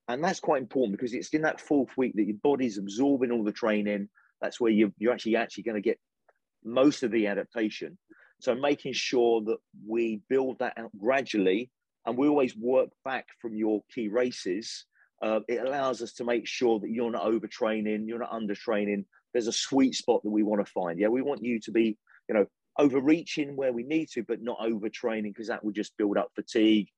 And 0.09 0.25
that's 0.25 0.41
quite 0.41 0.63
important 0.63 0.97
because 0.97 1.13
it's 1.13 1.29
in 1.35 1.43
that 1.43 1.61
fourth 1.61 1.91
week 1.99 2.15
that 2.17 2.25
your 2.25 2.37
body's 2.43 2.79
absorbing 2.79 3.31
all 3.31 3.45
the 3.45 3.53
training. 3.53 4.09
That's 4.41 4.59
where 4.59 4.73
you're, 4.73 4.93
you're 4.97 5.13
actually 5.13 5.37
actually 5.37 5.65
going 5.65 5.75
to 5.75 5.83
get 5.83 5.99
most 6.69 7.03
of 7.03 7.11
the 7.11 7.27
adaptation. 7.27 7.99
So 8.41 8.55
making 8.55 8.93
sure 8.93 9.43
that 9.43 9.59
we 9.87 10.21
build 10.29 10.61
that 10.61 10.75
out 10.77 10.91
gradually 10.99 11.71
and 12.07 12.17
we 12.17 12.29
always 12.29 12.57
work 12.57 12.89
back 13.05 13.27
from 13.41 13.57
your 13.57 13.83
key 13.95 14.09
races. 14.09 14.85
Uh, 15.21 15.41
it 15.49 15.61
allows 15.67 16.01
us 16.01 16.13
to 16.15 16.25
make 16.25 16.47
sure 16.47 16.79
that 16.81 16.91
you're 16.91 17.11
not 17.11 17.25
overtraining, 17.25 18.07
you're 18.07 18.21
not 18.21 18.31
undertraining. 18.31 19.05
There's 19.33 19.49
a 19.49 19.53
sweet 19.53 19.95
spot 19.95 20.23
that 20.23 20.31
we 20.31 20.43
want 20.43 20.65
to 20.65 20.73
find. 20.73 20.99
Yeah, 20.99 21.09
we 21.09 21.23
want 21.23 21.45
you 21.45 21.61
to 21.61 21.73
be, 21.73 21.99
you 22.29 22.35
know, 22.35 22.47
overreaching 22.79 23.57
where 23.57 23.73
we 23.73 23.83
need 23.83 24.09
to, 24.11 24.23
but 24.23 24.41
not 24.41 24.61
overtraining 24.61 25.35
because 25.35 25.49
that 25.49 25.65
will 25.65 25.73
just 25.73 25.97
build 25.97 26.17
up 26.17 26.31
fatigue, 26.35 26.89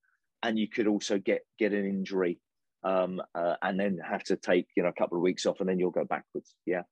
and 0.42 0.58
you 0.58 0.68
could 0.68 0.86
also 0.86 1.18
get 1.18 1.40
get 1.58 1.72
an 1.72 1.86
injury, 1.86 2.38
um, 2.84 3.20
uh, 3.34 3.56
and 3.62 3.80
then 3.80 3.98
have 3.98 4.22
to 4.24 4.36
take 4.36 4.68
you 4.76 4.82
know 4.82 4.90
a 4.90 4.92
couple 4.92 5.16
of 5.16 5.22
weeks 5.22 5.46
off, 5.46 5.60
and 5.60 5.68
then 5.68 5.78
you'll 5.78 5.90
go 5.90 6.04
backwards. 6.04 6.54
Yeah. 6.66 6.82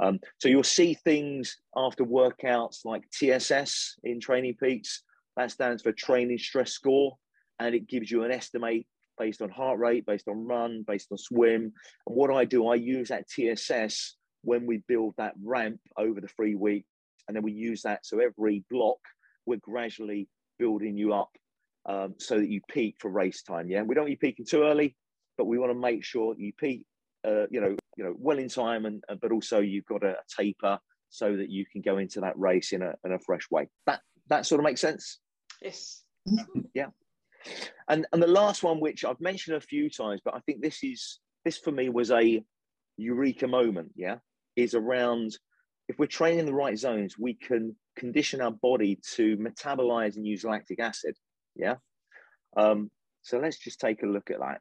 Um, 0.00 0.18
so 0.38 0.48
you'll 0.48 0.62
see 0.62 0.94
things 0.94 1.58
after 1.76 2.04
workouts 2.04 2.84
like 2.84 3.02
TSS 3.10 3.96
in 4.04 4.20
Training 4.20 4.56
Peaks. 4.60 5.02
That 5.36 5.50
stands 5.50 5.82
for 5.82 5.92
Training 5.92 6.38
Stress 6.38 6.72
Score, 6.72 7.16
and 7.58 7.74
it 7.74 7.88
gives 7.88 8.10
you 8.10 8.24
an 8.24 8.32
estimate 8.32 8.86
based 9.18 9.42
on 9.42 9.50
heart 9.50 9.78
rate, 9.78 10.06
based 10.06 10.28
on 10.28 10.46
run, 10.46 10.82
based 10.86 11.08
on 11.12 11.18
swim. 11.18 11.72
And 12.06 12.16
what 12.16 12.30
I 12.30 12.44
do, 12.46 12.68
I 12.68 12.76
use 12.76 13.08
that 13.08 13.28
TSS 13.28 14.16
when 14.42 14.66
we 14.66 14.82
build 14.88 15.14
that 15.18 15.34
ramp 15.42 15.78
over 15.98 16.20
the 16.20 16.28
three 16.28 16.54
weeks 16.54 16.88
and 17.28 17.36
then 17.36 17.42
we 17.42 17.52
use 17.52 17.82
that. 17.82 18.04
So 18.04 18.18
every 18.18 18.64
block, 18.70 18.98
we're 19.46 19.58
gradually 19.58 20.28
building 20.58 20.96
you 20.96 21.12
up 21.12 21.30
um, 21.86 22.14
so 22.18 22.38
that 22.38 22.48
you 22.48 22.60
peak 22.68 22.96
for 22.98 23.10
race 23.10 23.42
time. 23.42 23.68
Yeah, 23.68 23.82
we 23.82 23.94
don't 23.94 24.02
want 24.02 24.10
you 24.10 24.16
peaking 24.16 24.46
too 24.46 24.62
early, 24.62 24.96
but 25.38 25.46
we 25.46 25.58
want 25.58 25.70
to 25.70 25.78
make 25.78 26.04
sure 26.04 26.34
you 26.36 26.52
peak, 26.58 26.86
uh, 27.24 27.46
you 27.50 27.60
know, 27.60 27.76
you 27.96 28.04
know, 28.04 28.14
well 28.18 28.38
in 28.38 28.48
time, 28.48 28.86
and 28.86 29.02
but 29.20 29.32
also 29.32 29.60
you've 29.60 29.86
got 29.86 30.04
a, 30.04 30.12
a, 30.12 30.22
taper 30.36 30.78
so 31.08 31.36
that 31.36 31.50
you 31.50 31.64
can 31.66 31.82
go 31.82 31.98
into 31.98 32.20
that 32.20 32.38
race 32.38 32.72
in 32.72 32.82
a 32.82 32.94
in 33.04 33.12
a 33.12 33.18
fresh 33.18 33.50
way. 33.50 33.68
That 33.86 34.00
that 34.28 34.46
sort 34.46 34.60
of 34.60 34.64
makes 34.64 34.80
sense. 34.80 35.18
Yes. 35.62 36.02
Yeah. 36.74 36.86
And 37.88 38.06
and 38.12 38.22
the 38.22 38.26
last 38.26 38.62
one, 38.62 38.80
which 38.80 39.04
I've 39.04 39.20
mentioned 39.20 39.56
a 39.56 39.60
few 39.60 39.88
times, 39.90 40.20
but 40.24 40.34
I 40.34 40.40
think 40.40 40.60
this 40.60 40.82
is 40.82 41.20
this 41.44 41.56
for 41.58 41.72
me 41.72 41.88
was 41.88 42.10
a 42.10 42.42
eureka 42.96 43.48
moment. 43.48 43.92
Yeah, 43.96 44.16
is 44.56 44.74
around 44.74 45.36
if 45.90 45.98
we're 45.98 46.06
training 46.06 46.46
the 46.46 46.54
right 46.54 46.78
zones, 46.78 47.18
we 47.18 47.34
can 47.34 47.74
condition 47.96 48.40
our 48.40 48.52
body 48.52 49.00
to 49.14 49.36
metabolize 49.38 50.14
and 50.16 50.24
use 50.24 50.44
lactic 50.44 50.78
acid. 50.78 51.16
Yeah. 51.56 51.74
Um, 52.56 52.90
so 53.22 53.38
let's 53.38 53.58
just 53.58 53.80
take 53.80 54.04
a 54.04 54.06
look 54.06 54.30
at 54.30 54.38
that. 54.38 54.60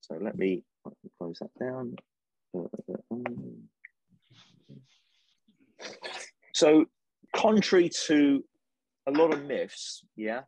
So 0.00 0.16
let 0.20 0.36
me, 0.36 0.64
let 0.84 0.94
me 1.04 1.10
close 1.16 1.38
that 1.38 1.64
down. 1.64 1.94
So, 6.52 6.86
contrary 7.34 7.90
to 8.06 8.44
a 9.06 9.10
lot 9.10 9.32
of 9.32 9.44
myths, 9.44 10.04
yeah, 10.16 10.42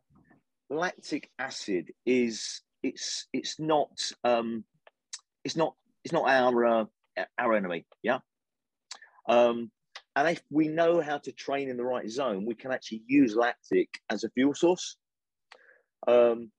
lactic 0.69 1.29
acid 1.37 1.91
is 2.05 2.61
it's 2.81 3.27
it's 3.33 3.59
not 3.59 3.89
um, 4.23 4.63
it's 5.43 5.55
not 5.55 5.75
it's 6.03 6.13
not 6.13 6.29
our 6.29 6.65
uh, 6.65 6.85
our 7.37 7.53
enemy. 7.55 7.85
Yeah. 8.03 8.19
Um, 9.27 9.71
and 10.15 10.29
if 10.29 10.41
we 10.49 10.67
know 10.67 11.01
how 11.01 11.17
to 11.19 11.31
train 11.31 11.69
in 11.69 11.77
the 11.77 11.83
right 11.83 12.09
zone, 12.09 12.45
we 12.45 12.55
can 12.55 12.71
actually 12.71 13.03
use 13.05 13.35
lactic 13.35 13.89
as 14.09 14.23
a 14.23 14.29
fuel 14.29 14.55
source. 14.55 14.95
Um, 16.07 16.51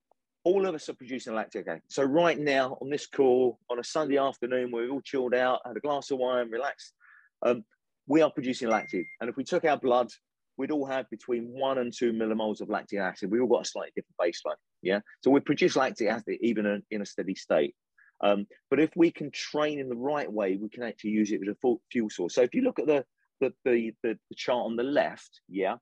all 0.49 0.67
of 0.67 0.75
us 0.75 0.89
are 0.89 0.95
producing 0.95 1.35
lactic 1.35 1.69
acid. 1.69 1.83
So 1.89 2.03
right 2.03 2.39
now 2.39 2.79
on 2.81 2.89
this 2.89 3.07
call, 3.07 3.59
on 3.71 3.79
a 3.79 3.85
Sunday 3.85 4.17
afternoon, 4.17 4.71
we're 4.73 4.89
all 4.89 5.03
chilled 5.03 5.35
out, 5.35 5.61
had 5.67 5.77
a 5.77 5.81
glass 5.81 6.11
of 6.11 6.19
wine, 6.19 6.51
relaxed, 6.51 6.95
um, 7.43 7.65
we 8.07 8.23
are 8.23 8.31
producing 8.31 8.71
lactic. 8.71 9.05
And 9.21 9.29
if 9.29 9.37
we 9.37 9.45
took 9.45 9.67
our 9.67 9.77
blood, 9.77 10.09
we'd 10.57 10.71
all 10.71 10.87
have 10.87 11.05
between 11.11 11.45
one 11.49 11.77
and 11.77 11.93
two 11.95 12.13
millimoles 12.15 12.63
of 12.63 12.71
lactic 12.71 12.99
acid. 12.99 13.31
We 13.31 13.41
all 13.41 13.47
got 13.47 13.67
a 13.67 13.69
slightly 13.69 13.93
different 13.95 14.17
baseline. 14.19 14.57
Yeah. 14.81 15.01
So 15.23 15.31
we 15.31 15.41
produce 15.41 15.77
lactic 15.77 16.09
acid 16.09 16.39
even 16.41 16.65
in, 16.65 16.83
in 16.91 17.03
a 17.03 17.07
steady 17.07 17.35
state. 17.35 17.75
Um, 18.23 18.47
but 18.71 18.81
if 18.81 18.91
we 18.97 19.11
can 19.11 19.31
train 19.31 19.79
in 19.79 19.91
the 19.91 19.97
right 19.97 20.33
way, 20.33 20.57
we 20.57 20.71
can 20.71 20.83
actually 20.83 21.11
use 21.11 21.31
it 21.31 21.41
as 21.43 21.55
a 21.63 21.75
fuel 21.93 22.09
source. 22.09 22.35
So 22.35 22.43
if 22.43 22.55
you 22.55 22.63
look 22.63 22.79
at 22.79 22.87
the 22.87 23.05
the, 23.41 23.53
the, 23.65 23.93
the, 24.03 24.19
the 24.31 24.35
chart 24.35 24.65
on 24.65 24.75
the 24.77 24.83
left, 24.83 25.43
yeah, 25.49 25.77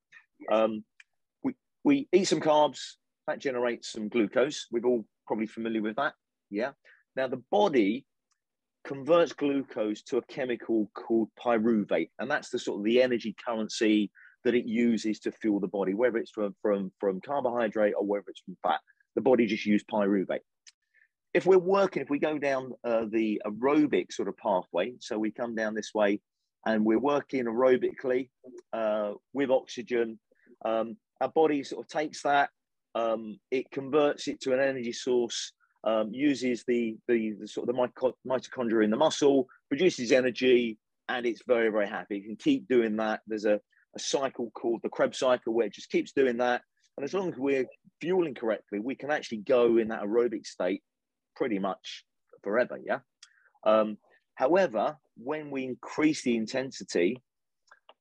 um, 0.53 0.85
we, 1.43 1.55
we 1.85 2.09
eat 2.13 2.25
some 2.25 2.41
carbs, 2.41 2.97
that 3.27 3.41
generates 3.41 3.93
some 3.93 4.09
glucose. 4.09 4.67
We're 4.71 4.87
all 4.87 5.05
probably 5.27 5.47
familiar 5.47 5.83
with 5.83 5.97
that, 5.97 6.15
yeah. 6.51 6.73
Now, 7.17 7.29
the 7.29 7.43
body 7.51 8.07
converts 8.85 9.33
glucose 9.33 10.03
to 10.03 10.19
a 10.19 10.23
chemical 10.23 10.91
called 10.95 11.29
pyruvate, 11.43 12.11
and 12.19 12.31
that's 12.31 12.51
the 12.51 12.59
sort 12.59 12.81
of 12.81 12.85
the 12.85 13.03
energy 13.03 13.35
currency 13.45 14.11
that 14.45 14.55
it 14.55 14.67
uses 14.67 15.19
to 15.21 15.33
fuel 15.33 15.59
the 15.59 15.67
body, 15.67 15.93
whether 15.95 16.19
it's 16.19 16.31
from, 16.31 16.55
from, 16.63 16.93
from 17.01 17.21
carbohydrate 17.21 17.95
or 17.99 18.07
whether 18.07 18.25
it's 18.29 18.43
from 18.43 18.57
fat. 18.63 18.81
The 19.17 19.23
body 19.23 19.47
just 19.47 19.67
uses 19.67 19.85
pyruvate. 19.93 20.41
If 21.35 21.47
we're 21.47 21.59
working, 21.59 22.03
if 22.03 22.11
we 22.11 22.19
go 22.19 22.39
down 22.39 22.73
uh, 22.85 23.07
the 23.11 23.43
aerobic 23.47 24.13
sort 24.13 24.29
of 24.29 24.37
pathway, 24.37 24.95
so 25.01 25.19
we 25.19 25.31
come 25.31 25.55
down 25.55 25.75
this 25.75 25.93
way, 25.95 26.21
and 26.65 26.85
we're 26.85 26.99
working 26.99 27.45
aerobically 27.45 28.29
uh, 28.73 29.13
with 29.33 29.51
oxygen. 29.51 30.19
Um, 30.65 30.97
our 31.21 31.29
body 31.29 31.63
sort 31.63 31.85
of 31.85 31.89
takes 31.89 32.23
that, 32.23 32.51
um, 32.97 33.39
it 33.51 33.71
converts 33.71 34.27
it 34.27 34.41
to 34.41 34.55
an 34.55 34.61
energy 34.61 34.93
source 34.93 35.53
um, 35.85 36.09
uses 36.13 36.65
the, 36.67 36.97
the, 37.07 37.35
the 37.39 37.47
sort 37.47 37.69
of 37.69 37.77
the 37.77 38.11
mitochondria 38.27 38.85
in 38.85 38.91
the 38.91 38.97
muscle, 38.97 39.47
produces 39.69 40.11
energy, 40.11 40.79
and 41.09 41.27
it's 41.27 41.43
very 41.47 41.71
very 41.71 41.87
happy. 41.87 42.17
You 42.17 42.23
can 42.23 42.37
keep 42.37 42.67
doing 42.67 42.97
that. 42.97 43.21
There's 43.27 43.45
a, 43.45 43.61
a 43.95 43.99
cycle 43.99 44.51
called 44.51 44.81
the 44.83 44.89
Krebs 44.89 45.19
cycle 45.19 45.53
where 45.53 45.67
it 45.67 45.75
just 45.75 45.91
keeps 45.91 46.13
doing 46.13 46.39
that, 46.39 46.63
and 46.97 47.05
as 47.05 47.13
long 47.13 47.31
as 47.31 47.39
we're 47.39 47.67
fueling 48.01 48.35
correctly, 48.35 48.81
we 48.81 48.95
can 48.95 49.11
actually 49.11 49.39
go 49.39 49.77
in 49.77 49.89
that 49.89 50.03
aerobic 50.03 50.47
state 50.47 50.83
pretty 51.37 51.59
much 51.59 52.05
forever. 52.43 52.79
Yeah. 52.85 53.01
Um, 53.65 53.99
however, 54.35 54.97
when 55.19 55.51
we 55.51 55.65
increase 55.65 56.23
the 56.23 56.37
intensity, 56.37 57.23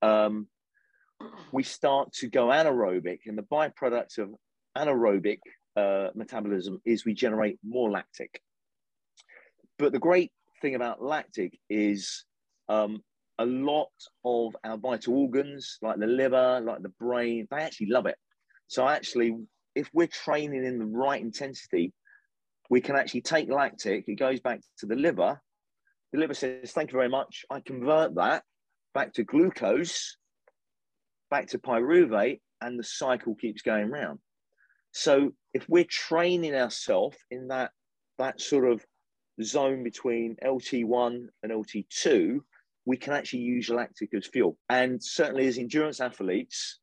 um, 0.01 0.47
we 1.51 1.63
start 1.63 2.13
to 2.13 2.27
go 2.29 2.47
anaerobic, 2.47 3.19
and 3.25 3.37
the 3.37 3.43
byproduct 3.43 4.17
of 4.19 4.29
anaerobic 4.77 5.39
uh, 5.75 6.09
metabolism 6.15 6.81
is 6.85 7.05
we 7.05 7.13
generate 7.13 7.59
more 7.63 7.91
lactic. 7.91 8.41
But 9.77 9.91
the 9.91 9.99
great 9.99 10.31
thing 10.61 10.75
about 10.75 11.03
lactic 11.03 11.57
is 11.69 12.23
um, 12.69 13.01
a 13.39 13.45
lot 13.45 13.89
of 14.23 14.55
our 14.63 14.77
vital 14.77 15.15
organs, 15.15 15.77
like 15.81 15.99
the 15.99 16.07
liver, 16.07 16.61
like 16.61 16.81
the 16.81 16.93
brain, 16.99 17.47
they 17.51 17.57
actually 17.57 17.87
love 17.87 18.05
it. 18.05 18.15
So 18.67 18.87
actually, 18.87 19.35
if 19.75 19.89
we're 19.93 20.07
training 20.07 20.65
in 20.65 20.79
the 20.79 20.85
right 20.85 21.21
intensity, 21.21 21.93
we 22.69 22.81
can 22.81 22.95
actually 22.95 23.21
take 23.21 23.49
lactic, 23.49 24.05
it 24.07 24.15
goes 24.15 24.39
back 24.39 24.61
to 24.79 24.85
the 24.85 24.95
liver. 24.95 25.39
The 26.13 26.19
liver 26.19 26.33
says, 26.33 26.71
Thank 26.71 26.91
you 26.91 26.97
very 26.97 27.09
much. 27.09 27.45
I 27.49 27.59
convert 27.59 28.15
that 28.15 28.43
back 28.93 29.13
to 29.13 29.23
glucose, 29.23 30.17
back 31.29 31.47
to 31.47 31.59
pyruvate, 31.59 32.39
and 32.61 32.79
the 32.79 32.83
cycle 32.83 33.35
keeps 33.35 33.61
going 33.61 33.91
round. 33.91 34.19
So 34.95 35.33
if 35.53 35.67
we're 35.67 35.83
training 35.83 36.55
ourselves 36.55 37.17
in 37.29 37.49
that 37.49 37.71
that 38.17 38.39
sort 38.39 38.63
of 38.63 38.85
zone 39.43 39.83
between 39.83 40.37
LT1 40.41 41.27
and 41.43 41.51
LT2, 41.51 42.39
we 42.85 42.95
can 42.95 43.11
actually 43.11 43.41
use 43.41 43.69
lactic 43.69 44.13
as 44.15 44.25
fuel. 44.25 44.57
And 44.69 45.03
certainly 45.03 45.47
as 45.47 45.57
endurance 45.57 45.99
athletes, 45.99 46.79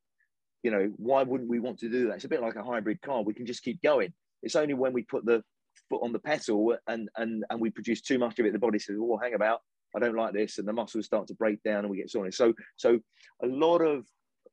you 0.62 0.70
know, 0.70 0.92
why 0.96 1.22
wouldn't 1.22 1.48
we 1.48 1.58
want 1.58 1.78
to 1.78 1.88
do 1.88 2.08
that? 2.08 2.16
It's 2.16 2.26
a 2.26 2.28
bit 2.28 2.42
like 2.42 2.56
a 2.56 2.62
hybrid 2.62 3.00
car. 3.00 3.22
We 3.22 3.32
can 3.32 3.46
just 3.46 3.62
keep 3.62 3.80
going. 3.80 4.12
It's 4.42 4.56
only 4.56 4.74
when 4.74 4.92
we 4.92 5.04
put 5.04 5.24
the 5.24 5.42
foot 5.88 6.02
on 6.02 6.12
the 6.12 6.18
pedal 6.18 6.76
and 6.86 7.08
and 7.16 7.46
and 7.48 7.60
we 7.62 7.70
produce 7.70 8.02
too 8.02 8.18
much 8.18 8.38
of 8.38 8.44
it, 8.44 8.52
the 8.52 8.58
body 8.58 8.78
says, 8.78 8.98
"Oh, 9.00 9.18
hang 9.22 9.32
about, 9.32 9.60
I 9.96 10.00
don't 10.00 10.16
like 10.16 10.34
this," 10.34 10.58
and 10.58 10.68
the 10.68 10.74
muscles 10.74 11.06
start 11.06 11.28
to 11.28 11.34
break 11.34 11.62
down, 11.62 11.78
and 11.78 11.88
we 11.88 11.96
get 11.96 12.10
sore. 12.10 12.30
So 12.30 12.52
so 12.76 13.00
a 13.42 13.46
lot 13.46 13.78
of 13.78 14.04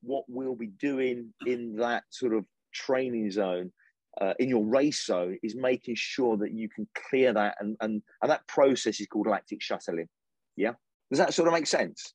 what 0.01 0.23
we'll 0.29 0.55
be 0.55 0.71
doing 0.79 1.33
in 1.45 1.75
that 1.75 2.03
sort 2.09 2.33
of 2.33 2.45
training 2.73 3.31
zone 3.31 3.71
uh, 4.19 4.33
in 4.39 4.49
your 4.49 4.65
race 4.65 5.05
zone 5.05 5.37
is 5.43 5.55
making 5.55 5.95
sure 5.95 6.37
that 6.37 6.51
you 6.51 6.67
can 6.69 6.87
clear 7.09 7.33
that 7.33 7.55
and, 7.59 7.77
and 7.81 8.01
and 8.21 8.31
that 8.31 8.45
process 8.47 8.99
is 8.99 9.07
called 9.07 9.27
lactic 9.27 9.61
shuttling. 9.61 10.07
Yeah? 10.55 10.73
Does 11.09 11.19
that 11.19 11.33
sort 11.33 11.47
of 11.47 11.53
make 11.53 11.67
sense? 11.67 12.13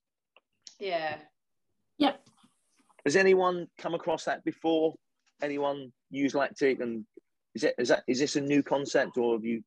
Yeah. 0.79 1.17
Yep. 1.99 2.21
Has 3.05 3.17
anyone 3.17 3.69
come 3.79 3.95
across 3.95 4.25
that 4.25 4.45
before? 4.45 4.95
Anyone 5.43 5.93
use 6.11 6.35
lactic 6.35 6.81
and 6.81 7.05
is 7.55 7.65
it 7.65 7.75
is 7.79 7.89
that 7.89 8.03
is 8.07 8.19
this 8.19 8.37
a 8.37 8.41
new 8.41 8.63
concept 8.63 9.17
or 9.17 9.35
have 9.35 9.45
you 9.45 9.63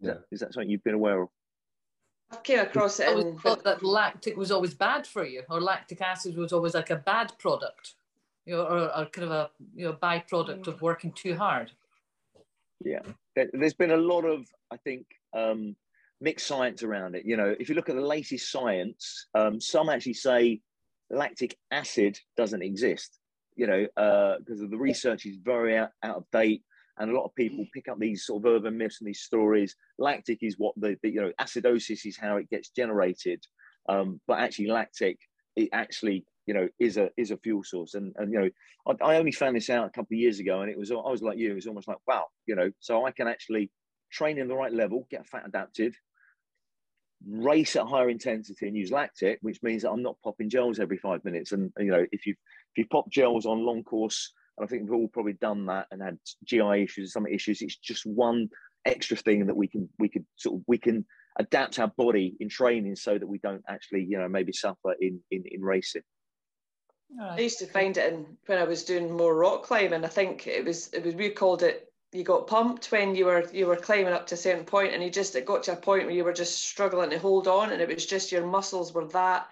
yeah. 0.00 0.14
is 0.30 0.40
that 0.40 0.52
something 0.52 0.70
you've 0.70 0.84
been 0.84 0.94
aware 0.94 1.22
of? 1.22 1.28
I 2.30 2.36
came 2.36 2.58
across 2.60 3.00
it. 3.00 3.08
I 3.08 3.12
always 3.12 3.40
thought 3.40 3.64
that 3.64 3.82
lactic 3.82 4.36
was 4.36 4.50
always 4.50 4.74
bad 4.74 5.06
for 5.06 5.24
you, 5.24 5.42
or 5.48 5.62
lactic 5.62 6.02
acid 6.02 6.36
was 6.36 6.52
always 6.52 6.74
like 6.74 6.90
a 6.90 6.96
bad 6.96 7.32
product 7.38 7.94
you 8.48 8.56
know, 8.56 8.62
or, 8.62 8.96
or 8.96 9.06
kind 9.06 9.26
of 9.26 9.30
a 9.30 9.50
you 9.74 9.84
know 9.84 9.92
byproduct 9.92 10.66
of 10.66 10.80
working 10.80 11.12
too 11.12 11.36
hard. 11.36 11.70
Yeah, 12.84 13.02
there's 13.52 13.74
been 13.74 13.90
a 13.90 13.96
lot 13.96 14.24
of 14.24 14.46
I 14.70 14.78
think 14.78 15.06
um, 15.36 15.76
mixed 16.20 16.46
science 16.46 16.82
around 16.82 17.14
it. 17.14 17.24
You 17.26 17.36
know, 17.36 17.54
if 17.60 17.68
you 17.68 17.74
look 17.74 17.90
at 17.90 17.96
the 17.96 18.00
latest 18.00 18.50
science, 18.50 19.26
um, 19.34 19.60
some 19.60 19.90
actually 19.90 20.14
say 20.14 20.62
lactic 21.10 21.58
acid 21.70 22.18
doesn't 22.36 22.62
exist. 22.62 23.18
You 23.54 23.66
know, 23.66 23.86
because 24.38 24.62
uh, 24.62 24.66
the 24.70 24.78
research 24.78 25.26
is 25.26 25.36
very 25.36 25.76
out, 25.76 25.90
out 26.02 26.16
of 26.16 26.24
date 26.32 26.62
and 27.00 27.10
a 27.10 27.14
lot 27.14 27.24
of 27.24 27.34
people 27.34 27.64
pick 27.74 27.88
up 27.88 27.98
these 27.98 28.24
sort 28.24 28.44
of 28.44 28.52
urban 28.52 28.78
myths 28.78 29.00
and 29.00 29.08
these 29.08 29.20
stories. 29.20 29.76
Lactic 29.98 30.38
is 30.42 30.56
what 30.58 30.74
the, 30.76 30.96
the 31.02 31.10
you 31.10 31.20
know 31.20 31.32
acidosis 31.40 32.06
is 32.06 32.16
how 32.16 32.36
it 32.36 32.48
gets 32.50 32.70
generated, 32.70 33.44
um, 33.88 34.20
but 34.26 34.38
actually 34.38 34.68
lactic 34.68 35.18
it 35.58 35.68
actually 35.72 36.24
you 36.48 36.54
know, 36.54 36.66
is 36.80 36.96
a 36.96 37.10
is 37.18 37.30
a 37.30 37.36
fuel 37.36 37.62
source. 37.62 37.92
And 37.92 38.14
and 38.16 38.32
you 38.32 38.40
know, 38.40 38.50
I, 38.86 39.12
I, 39.12 39.16
only 39.18 39.32
found 39.32 39.54
this 39.54 39.68
out 39.68 39.86
a 39.86 39.90
couple 39.90 40.14
of 40.14 40.18
years 40.18 40.40
ago, 40.40 40.62
and 40.62 40.70
it 40.70 40.78
was 40.78 40.90
I 40.90 40.94
was 40.94 41.22
like 41.22 41.36
you, 41.36 41.50
it 41.50 41.54
was 41.54 41.66
almost 41.66 41.86
like 41.86 41.98
wow, 42.08 42.24
you 42.46 42.56
know, 42.56 42.70
so 42.80 43.04
I 43.04 43.10
can 43.12 43.28
actually 43.28 43.70
train 44.10 44.38
in 44.38 44.48
the 44.48 44.54
right 44.54 44.72
level, 44.72 45.06
get 45.10 45.26
fat 45.26 45.42
adapted, 45.46 45.94
race 47.28 47.76
at 47.76 47.86
higher 47.86 48.08
intensity, 48.08 48.66
and 48.66 48.74
use 48.74 48.90
lactic, 48.90 49.38
which 49.42 49.62
means 49.62 49.82
that 49.82 49.90
I'm 49.90 50.02
not 50.02 50.16
popping 50.24 50.48
gels 50.48 50.80
every 50.80 50.96
five 50.96 51.22
minutes. 51.22 51.52
And 51.52 51.70
you 51.78 51.90
know, 51.90 52.06
if 52.12 52.24
you 52.24 52.32
if 52.32 52.78
you 52.78 52.86
pop 52.90 53.10
gels 53.10 53.44
on 53.44 53.66
long 53.66 53.84
course, 53.84 54.32
and 54.56 54.64
I 54.64 54.68
think 54.68 54.84
we've 54.84 54.98
all 54.98 55.08
probably 55.08 55.34
done 55.34 55.66
that 55.66 55.88
and 55.90 56.02
had 56.02 56.16
GI 56.46 56.82
issues, 56.82 56.96
and 57.04 57.10
some 57.10 57.26
issues, 57.26 57.60
it's 57.60 57.76
just 57.76 58.06
one 58.06 58.48
extra 58.86 59.18
thing 59.18 59.44
that 59.44 59.56
we 59.56 59.68
can 59.68 59.86
we 59.98 60.08
could 60.08 60.24
sort 60.36 60.56
of 60.56 60.62
we 60.66 60.78
can 60.78 61.04
adapt 61.38 61.78
our 61.78 61.92
body 61.98 62.38
in 62.40 62.48
training 62.48 62.96
so 62.96 63.18
that 63.18 63.26
we 63.26 63.38
don't 63.38 63.62
actually 63.68 64.06
you 64.08 64.18
know 64.18 64.28
maybe 64.30 64.50
suffer 64.50 64.94
in 64.98 65.20
in, 65.30 65.42
in 65.50 65.60
racing 65.60 66.00
I 67.20 67.40
used 67.40 67.58
to 67.60 67.66
find 67.66 67.96
it 67.96 68.12
in 68.12 68.26
when 68.46 68.58
I 68.58 68.64
was 68.64 68.84
doing 68.84 69.10
more 69.10 69.34
rock 69.34 69.64
climbing. 69.64 70.04
I 70.04 70.08
think 70.08 70.46
it 70.46 70.64
was 70.64 70.88
it 70.92 71.04
was 71.04 71.14
we 71.14 71.30
called 71.30 71.62
it 71.62 71.92
you 72.12 72.24
got 72.24 72.46
pumped 72.46 72.90
when 72.90 73.14
you 73.14 73.26
were 73.26 73.48
you 73.52 73.66
were 73.66 73.76
climbing 73.76 74.12
up 74.12 74.26
to 74.28 74.34
a 74.34 74.38
certain 74.38 74.64
point 74.64 74.94
and 74.94 75.02
you 75.02 75.10
just 75.10 75.34
it 75.34 75.44
got 75.44 75.62
to 75.64 75.72
a 75.72 75.76
point 75.76 76.04
where 76.04 76.14
you 76.14 76.24
were 76.24 76.32
just 76.32 76.62
struggling 76.62 77.10
to 77.10 77.18
hold 77.18 77.48
on 77.48 77.72
and 77.72 77.82
it 77.82 77.88
was 77.88 78.06
just 78.06 78.32
your 78.32 78.46
muscles 78.46 78.92
were 78.92 79.06
that 79.06 79.48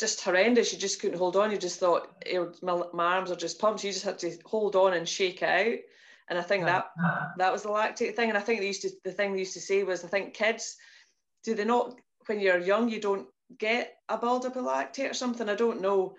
just 0.00 0.22
horrendous. 0.22 0.72
You 0.72 0.78
just 0.78 1.00
couldn't 1.00 1.18
hold 1.18 1.36
on. 1.36 1.50
You 1.50 1.58
just 1.58 1.78
thought 1.78 2.08
eh, 2.24 2.42
my, 2.62 2.82
my 2.94 3.16
arms 3.16 3.30
are 3.30 3.36
just 3.36 3.58
pumped. 3.58 3.84
You 3.84 3.92
just 3.92 4.04
had 4.04 4.18
to 4.20 4.36
hold 4.46 4.74
on 4.74 4.94
and 4.94 5.08
shake 5.08 5.42
out. 5.42 5.76
And 6.28 6.38
I 6.38 6.42
think 6.42 6.64
that 6.64 6.90
that 7.36 7.52
was 7.52 7.62
the 7.62 7.68
lactate 7.68 8.16
thing. 8.16 8.28
And 8.28 8.38
I 8.38 8.40
think 8.40 8.60
they 8.60 8.66
used 8.66 8.82
to 8.82 8.90
the 9.04 9.12
thing 9.12 9.32
they 9.32 9.40
used 9.40 9.54
to 9.54 9.60
say 9.60 9.82
was 9.82 10.04
I 10.04 10.08
think 10.08 10.32
kids 10.32 10.76
do 11.44 11.54
they 11.54 11.64
not 11.64 11.94
when 12.26 12.40
you're 12.40 12.58
young 12.58 12.88
you 12.88 13.00
don't 13.00 13.26
get 13.58 13.94
a 14.08 14.18
buildup 14.18 14.56
of 14.56 14.64
lactate 14.64 15.10
or 15.10 15.14
something. 15.14 15.48
I 15.48 15.54
don't 15.54 15.80
know, 15.80 16.14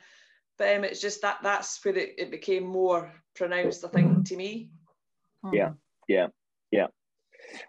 but 0.57 0.75
um, 0.75 0.83
it's 0.83 1.01
just 1.01 1.21
that 1.21 1.39
that's 1.43 1.83
where 1.83 1.97
it, 1.97 2.15
it 2.17 2.31
became 2.31 2.65
more 2.65 3.11
pronounced. 3.35 3.85
I 3.85 3.87
think 3.89 4.27
to 4.27 4.35
me. 4.35 4.69
Yeah, 5.51 5.71
yeah, 6.07 6.27
yeah. 6.71 6.87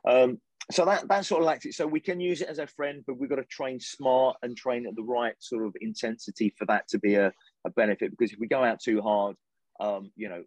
Um, 0.07 0.39
so 0.71 0.85
that 0.85 1.09
that's 1.09 1.29
sort 1.29 1.43
of 1.43 1.49
lactate. 1.49 1.75
So 1.75 1.87
we 1.87 2.01
can 2.01 2.21
use 2.21 2.41
it 2.41 2.49
as 2.49 2.59
a 2.59 2.67
friend, 2.67 3.03
but 3.07 3.19
we've 3.19 3.31
got 3.31 3.37
to 3.37 3.45
train 3.45 3.81
smart 3.81 4.37
and 4.43 4.57
train 4.57 4.87
at 4.87 4.95
the 4.95 5.03
right 5.03 5.35
sort 5.39 5.67
of 5.67 5.75
intensity 5.81 6.55
for 6.57 6.67
that 6.67 6.89
to 6.89 6.99
be 6.99 7.15
a, 7.15 7.33
a 7.65 7.71
benefit. 7.71 8.11
Because 8.11 8.33
if 8.33 8.39
we 8.39 8.47
go 8.47 8.63
out 8.63 8.81
too 8.81 9.01
hard, 9.01 9.37
um, 9.81 10.11
you 10.17 10.29
know, 10.29 10.45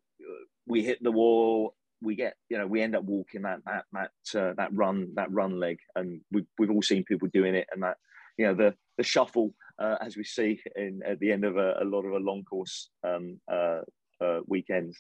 we 0.67 0.83
hit 0.83 1.03
the 1.03 1.11
wall. 1.11 1.75
We 2.01 2.15
get, 2.15 2.35
you 2.49 2.57
know, 2.57 2.67
we 2.67 2.81
end 2.81 2.95
up 2.95 3.03
walking 3.03 3.43
that 3.43 3.59
that 3.65 3.85
that 3.93 4.39
uh, 4.39 4.53
that 4.57 4.73
run 4.73 5.13
that 5.15 5.31
run 5.31 5.59
leg, 5.59 5.79
and 5.95 6.21
we've 6.31 6.45
we've 6.57 6.71
all 6.71 6.81
seen 6.81 7.03
people 7.03 7.27
doing 7.33 7.55
it, 7.55 7.67
and 7.71 7.83
that 7.83 7.97
you 8.37 8.45
know 8.45 8.53
the 8.53 8.75
the 8.97 9.03
shuffle 9.03 9.53
uh, 9.81 9.95
as 10.01 10.15
we 10.17 10.23
see 10.23 10.59
in 10.75 11.01
at 11.05 11.19
the 11.19 11.31
end 11.31 11.43
of 11.43 11.57
a, 11.57 11.75
a 11.81 11.85
lot 11.85 12.05
of 12.05 12.13
a 12.13 12.17
long 12.17 12.43
course 12.43 12.89
um, 13.03 13.39
uh, 13.51 13.81
uh, 14.21 14.39
weekends. 14.47 14.97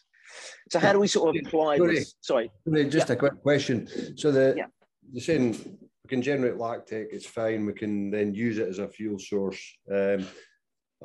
So 0.71 0.79
how 0.79 0.93
do 0.93 0.99
we 0.99 1.07
sort 1.07 1.35
of 1.35 1.45
apply 1.45 1.77
sorry, 1.77 1.95
this? 1.95 2.15
Sorry, 2.21 2.51
just 2.89 3.09
yeah. 3.09 3.13
a 3.13 3.15
quick 3.15 3.41
question. 3.41 3.87
So 4.17 4.31
the 4.31 4.55
yeah. 4.57 4.65
the 5.13 5.21
saying 5.21 5.51
we 5.51 6.09
can 6.09 6.21
generate 6.21 6.55
lactate, 6.55 7.07
it's 7.11 7.25
fine. 7.25 7.65
We 7.65 7.73
can 7.73 8.11
then 8.11 8.33
use 8.33 8.57
it 8.57 8.67
as 8.67 8.79
a 8.79 8.87
fuel 8.87 9.19
source. 9.19 9.61
Um, 9.91 10.27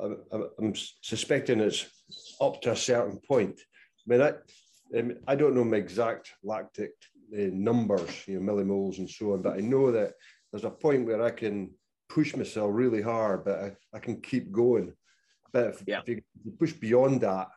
I'm, 0.01 0.49
I'm, 0.59 0.73
suspecting 1.01 1.59
it's 1.59 1.85
up 2.39 2.61
to 2.61 2.71
a 2.71 2.75
certain 2.75 3.19
point. 3.27 3.59
I 3.59 4.03
mean, 4.07 4.21
I, 4.21 4.99
um, 4.99 5.13
I 5.27 5.35
don't 5.35 5.55
know 5.55 5.63
my 5.63 5.77
exact 5.77 6.31
lactic 6.43 6.91
uh, 7.33 7.49
numbers, 7.51 8.27
you 8.27 8.39
know, 8.39 8.51
millimoles 8.51 8.97
and 8.97 9.09
so 9.09 9.33
on, 9.33 9.41
but 9.41 9.57
I 9.57 9.61
know 9.61 9.91
that 9.91 10.13
there's 10.51 10.65
a 10.65 10.69
point 10.69 11.05
where 11.05 11.23
I 11.23 11.31
can 11.31 11.71
push 12.13 12.35
myself 12.35 12.69
really 12.73 13.01
hard, 13.01 13.45
but 13.45 13.59
I, 13.59 13.71
I 13.93 13.99
can 13.99 14.19
keep 14.21 14.51
going. 14.51 14.93
But 15.53 15.67
if, 15.67 15.83
yeah. 15.87 16.01
if, 16.05 16.21
you, 16.43 16.51
push 16.59 16.73
beyond 16.73 17.21
that, 17.21 17.47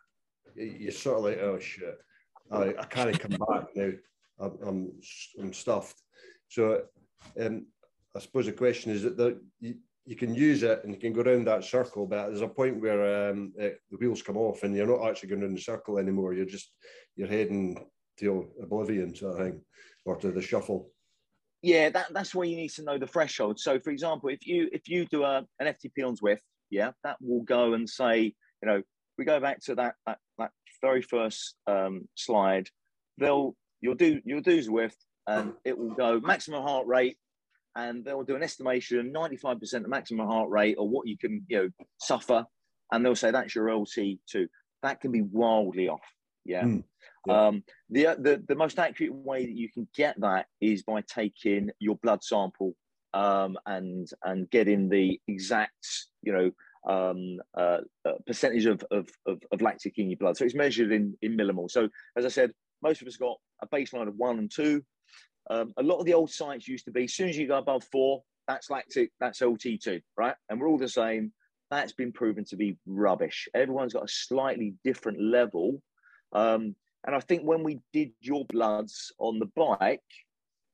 you're 0.56 0.92
sort 0.92 1.18
of 1.18 1.24
like, 1.24 1.38
oh 1.38 1.58
shit, 1.58 1.98
I, 2.50 2.74
I 2.78 2.84
can't 2.84 3.18
come 3.18 3.32
back 3.48 3.68
now. 3.74 3.90
I'm, 4.40 4.52
I'm, 4.66 4.92
I'm 5.40 5.52
stuffed. 5.52 6.00
So 6.48 6.82
um, 7.40 7.66
I 8.16 8.20
suppose 8.20 8.46
the 8.46 8.52
question 8.52 8.92
is 8.92 9.02
that 9.02 9.16
the, 9.16 9.40
you, 9.60 9.76
you 10.06 10.16
can 10.16 10.34
use 10.34 10.62
it 10.62 10.84
and 10.84 10.92
you 10.92 11.00
can 11.00 11.12
go 11.12 11.22
around 11.22 11.46
that 11.46 11.64
circle, 11.64 12.06
but 12.06 12.26
there's 12.26 12.40
a 12.40 12.48
point 12.48 12.80
where 12.80 13.30
um, 13.30 13.52
it, 13.56 13.80
the 13.90 13.96
wheels 13.96 14.22
come 14.22 14.36
off 14.36 14.62
and 14.62 14.76
you're 14.76 14.86
not 14.86 15.08
actually 15.08 15.30
going 15.30 15.42
in 15.42 15.54
the 15.54 15.60
circle 15.60 15.98
anymore. 15.98 16.34
You're 16.34 16.46
just 16.46 16.70
you're 17.16 17.28
heading 17.28 17.86
to 18.18 18.48
oblivion 18.62 19.14
sort 19.14 19.40
of 19.40 19.46
thing, 19.46 19.60
or 20.04 20.16
to 20.16 20.30
the 20.30 20.42
shuffle 20.42 20.90
yeah, 21.64 21.88
that, 21.88 22.12
that's 22.12 22.34
where 22.34 22.46
you 22.46 22.56
need 22.56 22.72
to 22.72 22.82
know 22.82 22.98
the 22.98 23.06
threshold. 23.06 23.58
So, 23.58 23.80
for 23.80 23.90
example, 23.90 24.28
if 24.28 24.46
you 24.46 24.68
if 24.70 24.86
you 24.86 25.06
do 25.06 25.24
a, 25.24 25.46
an 25.58 25.66
FTP 25.66 26.06
on 26.06 26.14
Zwift, 26.14 26.42
yeah, 26.68 26.90
that 27.04 27.16
will 27.22 27.42
go 27.42 27.72
and 27.72 27.88
say, 27.88 28.20
you 28.20 28.68
know, 28.68 28.82
we 29.16 29.24
go 29.24 29.40
back 29.40 29.60
to 29.64 29.74
that 29.76 29.94
that, 30.06 30.18
that 30.38 30.50
very 30.82 31.00
first 31.00 31.54
um, 31.66 32.06
slide. 32.16 32.68
They'll 33.16 33.56
you'll 33.80 33.94
do 33.94 34.20
you'll 34.26 34.42
do 34.42 34.62
Zwift 34.62 34.96
and 35.26 35.54
it 35.64 35.78
will 35.78 35.94
go 35.94 36.20
maximum 36.20 36.62
heart 36.62 36.86
rate, 36.86 37.16
and 37.74 38.04
they'll 38.04 38.24
do 38.24 38.36
an 38.36 38.42
estimation 38.42 39.10
95% 39.10 39.74
of 39.74 39.88
maximum 39.88 40.26
heart 40.26 40.50
rate 40.50 40.76
or 40.78 40.86
what 40.86 41.08
you 41.08 41.16
can 41.16 41.46
you 41.48 41.56
know 41.56 41.68
suffer, 41.98 42.44
and 42.92 43.02
they'll 43.02 43.16
say 43.16 43.30
that's 43.30 43.54
your 43.54 43.68
LT2. 43.68 44.46
That 44.82 45.00
can 45.00 45.12
be 45.12 45.22
wildly 45.22 45.88
off. 45.88 46.13
Yeah. 46.44 46.64
Mm, 46.64 46.84
yeah. 47.26 47.46
Um, 47.46 47.64
the, 47.90 48.16
the 48.18 48.44
the 48.48 48.54
most 48.54 48.78
accurate 48.78 49.14
way 49.14 49.46
that 49.46 49.56
you 49.56 49.70
can 49.70 49.88
get 49.94 50.20
that 50.20 50.46
is 50.60 50.82
by 50.82 51.02
taking 51.02 51.70
your 51.78 51.96
blood 51.96 52.22
sample 52.22 52.74
um, 53.14 53.56
and 53.66 54.08
and 54.24 54.50
getting 54.50 54.88
the 54.88 55.20
exact 55.26 55.86
you 56.22 56.32
know 56.32 56.50
um, 56.86 57.38
uh, 57.56 57.78
uh, 58.04 58.12
percentage 58.26 58.66
of, 58.66 58.84
of, 58.90 59.08
of, 59.26 59.40
of, 59.50 59.62
lactic 59.62 59.96
in 59.96 60.10
your 60.10 60.18
blood. 60.18 60.36
So 60.36 60.44
it's 60.44 60.54
measured 60.54 60.92
in, 60.92 61.16
in 61.22 61.34
millimole. 61.34 61.70
So 61.70 61.88
as 62.14 62.26
I 62.26 62.28
said, 62.28 62.52
most 62.82 63.00
of 63.00 63.08
us 63.08 63.16
got 63.16 63.38
a 63.62 63.66
baseline 63.66 64.06
of 64.06 64.16
one 64.16 64.38
and 64.38 64.52
two. 64.54 64.82
Um, 65.48 65.72
a 65.78 65.82
lot 65.82 65.98
of 65.98 66.04
the 66.04 66.14
old 66.14 66.30
science 66.30 66.68
used 66.68 66.84
to 66.86 66.90
be, 66.90 67.04
as 67.04 67.14
soon 67.14 67.28
as 67.28 67.38
you 67.38 67.48
go 67.48 67.58
above 67.58 67.84
four, 67.90 68.22
that's 68.46 68.70
lactic, 68.70 69.10
that's 69.20 69.40
LT2, 69.40 70.02
right? 70.16 70.34
And 70.48 70.60
we're 70.60 70.68
all 70.68 70.78
the 70.78 70.88
same. 70.88 71.32
That's 71.70 71.92
been 71.92 72.12
proven 72.12 72.44
to 72.46 72.56
be 72.56 72.76
rubbish. 72.86 73.48
Everyone's 73.54 73.94
got 73.94 74.04
a 74.04 74.08
slightly 74.08 74.74
different 74.84 75.20
level. 75.20 75.80
Um, 76.34 76.74
and 77.06 77.14
I 77.14 77.20
think 77.20 77.42
when 77.42 77.62
we 77.62 77.80
did 77.92 78.12
your 78.20 78.44
bloods 78.46 79.12
on 79.18 79.38
the 79.38 79.50
bike, 79.56 80.00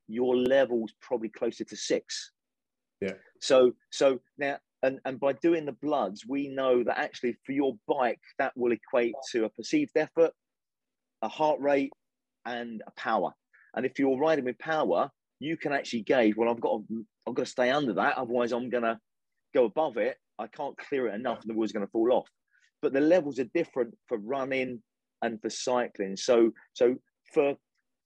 your 0.09 0.37
level's 0.37 0.93
probably 1.01 1.29
closer 1.29 1.65
to 1.65 1.77
six. 1.77 2.33
Yeah. 3.01 3.15
So 3.41 3.73
so 3.91 4.21
now 4.39 4.59
and, 4.83 4.99
and 5.05 5.21
by 5.21 5.35
doing 5.35 5.67
the 5.67 5.73
bloods, 5.73 6.25
we 6.27 6.49
know 6.49 6.83
that 6.85 6.99
actually 6.99 7.37
for 7.45 7.53
your 7.53 7.75
bike, 7.87 8.21
that 8.39 8.53
will 8.57 8.73
equate 8.73 9.15
to 9.33 9.45
a 9.45 9.51
perceived 9.51 9.97
effort, 9.97 10.33
a 11.23 11.29
heart 11.29 11.61
rate, 11.61 11.93
and 12.47 12.83
a 12.87 12.91
power. 12.93 13.33
And 13.75 13.85
if 13.85 13.99
you're 13.99 14.19
riding 14.19 14.47
with 14.47 14.59
power, 14.59 15.11
you 15.39 15.57
can 15.57 15.73
actually 15.73 16.03
gauge, 16.03 16.35
well, 16.37 16.49
I've 16.49 16.61
got 16.61 16.81
to, 16.89 17.07
I've 17.27 17.35
got 17.35 17.45
to 17.45 17.51
stay 17.51 17.71
under 17.71 17.93
that, 17.95 18.17
otherwise 18.17 18.53
I'm 18.53 18.71
gonna 18.71 18.99
go 19.55 19.65
above 19.65 19.97
it. 19.97 20.17
I 20.39 20.47
can't 20.47 20.77
clear 20.79 21.09
it 21.09 21.15
enough 21.15 21.43
and 21.43 21.51
the 21.51 21.55
wheel's 21.55 21.73
gonna 21.73 21.87
fall 21.87 22.13
off. 22.13 22.29
But 22.81 22.95
the 22.95 23.01
levels 23.01 23.39
are 23.39 23.45
different 23.55 23.95
for 24.09 24.17
running 24.19 24.83
and 25.23 25.41
for 25.41 25.51
cycling. 25.51 26.17
So 26.17 26.53
so 26.75 26.97
for 27.33 27.57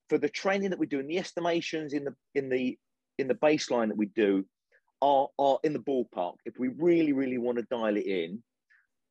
for 0.09 0.19
the 0.19 0.29
training 0.29 0.71
that 0.71 0.79
we 0.79 0.87
do 0.87 1.01
and 1.01 1.09
the 1.09 1.19
estimations 1.19 1.93
in 1.93 2.05
the 2.05 2.15
in 2.35 2.49
the 2.49 2.79
in 3.19 3.29
the 3.29 3.35
baseline 3.35 3.89
that 3.89 3.97
we 3.97 4.07
do 4.07 4.45
are, 5.05 5.29
are 5.39 5.59
in 5.63 5.73
the 5.73 5.79
ballpark. 5.79 6.35
If 6.45 6.59
we 6.59 6.69
really, 6.69 7.13
really 7.13 7.39
want 7.39 7.59
to 7.59 7.67
dial 7.71 7.97
it 7.97 8.07
in, 8.07 8.43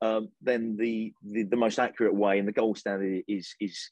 um, 0.01 0.29
then 0.41 0.75
the, 0.75 1.13
the, 1.23 1.43
the 1.43 1.55
most 1.55 1.79
accurate 1.79 2.15
way 2.15 2.39
and 2.39 2.47
the 2.47 2.51
gold 2.51 2.77
standard 2.77 3.23
is 3.27 3.55
is 3.61 3.91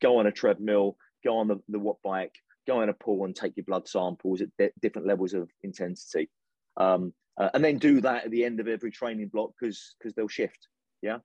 go 0.00 0.18
on 0.18 0.26
a 0.26 0.32
treadmill, 0.32 0.96
go 1.24 1.38
on 1.38 1.48
the, 1.48 1.56
the 1.68 1.78
watt 1.78 1.96
bike, 2.04 2.34
go 2.66 2.82
in 2.82 2.88
a 2.88 2.94
pool 2.94 3.24
and 3.24 3.34
take 3.34 3.56
your 3.56 3.64
blood 3.64 3.88
samples 3.88 4.42
at 4.42 4.48
d- 4.58 4.68
different 4.80 5.08
levels 5.08 5.34
of 5.34 5.50
intensity, 5.62 6.30
um, 6.76 7.12
uh, 7.40 7.48
and 7.54 7.64
then 7.64 7.78
do 7.78 8.00
that 8.00 8.26
at 8.26 8.30
the 8.30 8.44
end 8.44 8.60
of 8.60 8.68
every 8.68 8.92
training 8.92 9.28
block 9.28 9.50
because 9.58 9.96
because 9.98 10.14
they'll 10.14 10.28
shift. 10.28 10.68
Yeah. 11.02 11.18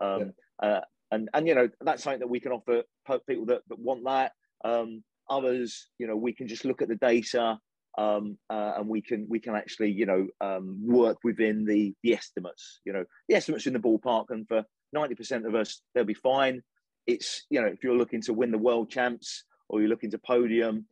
Um, 0.00 0.32
yeah. 0.62 0.68
Uh, 0.68 0.80
and 1.10 1.28
and 1.34 1.46
you 1.46 1.54
know 1.54 1.68
that's 1.80 2.02
something 2.02 2.20
that 2.20 2.28
we 2.28 2.40
can 2.40 2.52
offer 2.52 2.82
people 3.28 3.46
that, 3.46 3.62
that 3.68 3.78
want 3.78 4.04
that. 4.04 4.32
Um, 4.64 5.02
others, 5.28 5.88
you 5.98 6.06
know, 6.06 6.16
we 6.16 6.32
can 6.32 6.48
just 6.48 6.64
look 6.64 6.82
at 6.82 6.88
the 6.88 6.96
data 6.96 7.58
um, 7.98 8.36
uh, 8.50 8.74
and 8.76 8.88
we 8.88 9.00
can 9.00 9.26
we 9.28 9.40
can 9.40 9.54
actually 9.54 9.90
you 9.90 10.06
know 10.06 10.26
um, 10.40 10.78
work 10.82 11.18
within 11.24 11.64
the 11.64 11.94
the 12.02 12.14
estimates. 12.14 12.80
You 12.84 12.92
know, 12.92 13.04
the 13.28 13.34
estimates 13.34 13.66
in 13.66 13.72
the 13.72 13.78
ballpark, 13.78 14.26
and 14.30 14.46
for 14.46 14.64
ninety 14.92 15.14
percent 15.14 15.46
of 15.46 15.54
us, 15.54 15.80
they'll 15.94 16.04
be 16.04 16.14
fine. 16.14 16.62
It's 17.06 17.46
you 17.50 17.60
know 17.60 17.68
if 17.68 17.82
you're 17.82 17.96
looking 17.96 18.22
to 18.22 18.32
win 18.32 18.50
the 18.50 18.58
world 18.58 18.90
champs 18.90 19.44
or 19.68 19.80
you're 19.80 19.88
looking 19.88 20.10
to 20.10 20.18
podium, 20.18 20.86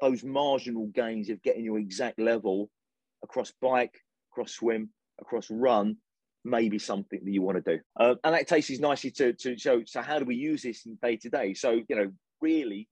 those 0.00 0.24
marginal 0.24 0.86
gains 0.86 1.30
of 1.30 1.42
getting 1.42 1.64
your 1.64 1.78
exact 1.78 2.18
level 2.18 2.70
across 3.22 3.52
bike, 3.60 3.94
across 4.32 4.52
swim, 4.52 4.90
across 5.20 5.50
run 5.50 5.96
may 6.48 6.68
be 6.68 6.78
something 6.78 7.20
that 7.22 7.30
you 7.30 7.42
want 7.42 7.64
to 7.64 7.76
do. 7.76 7.82
Uh, 7.98 8.14
and 8.24 8.34
that 8.34 8.48
takes 8.48 8.70
us 8.70 8.78
nicely 8.78 9.10
to 9.12 9.32
to 9.34 9.58
show. 9.58 9.82
So 9.84 10.02
how 10.02 10.18
do 10.18 10.24
we 10.24 10.36
use 10.36 10.62
this 10.62 10.86
in 10.86 10.98
day 11.02 11.16
to 11.16 11.30
day? 11.30 11.54
So 11.54 11.80
you 11.88 11.96
know, 11.96 12.10
really, 12.40 12.88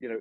you 0.00 0.08
know, 0.08 0.20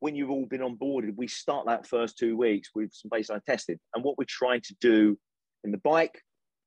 when 0.00 0.14
you've 0.14 0.30
all 0.30 0.46
been 0.46 0.60
onboarded, 0.60 1.16
we 1.16 1.26
start 1.26 1.66
that 1.66 1.86
first 1.86 2.18
two 2.18 2.36
weeks 2.36 2.70
with 2.74 2.92
some 2.92 3.10
baseline 3.10 3.44
testing. 3.44 3.78
And 3.94 4.04
what 4.04 4.16
we're 4.18 4.24
trying 4.28 4.62
to 4.62 4.74
do 4.80 5.18
in 5.64 5.72
the 5.72 5.78
bike, 5.78 6.22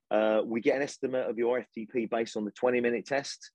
uh, 0.10 0.42
we 0.44 0.62
get 0.62 0.76
an 0.76 0.82
estimate 0.82 1.30
of 1.30 1.38
your 1.38 1.64
FTP 1.64 2.10
based 2.10 2.36
on 2.36 2.46
the 2.46 2.52
20 2.52 2.82
minute 2.82 3.06
test. 3.06 3.52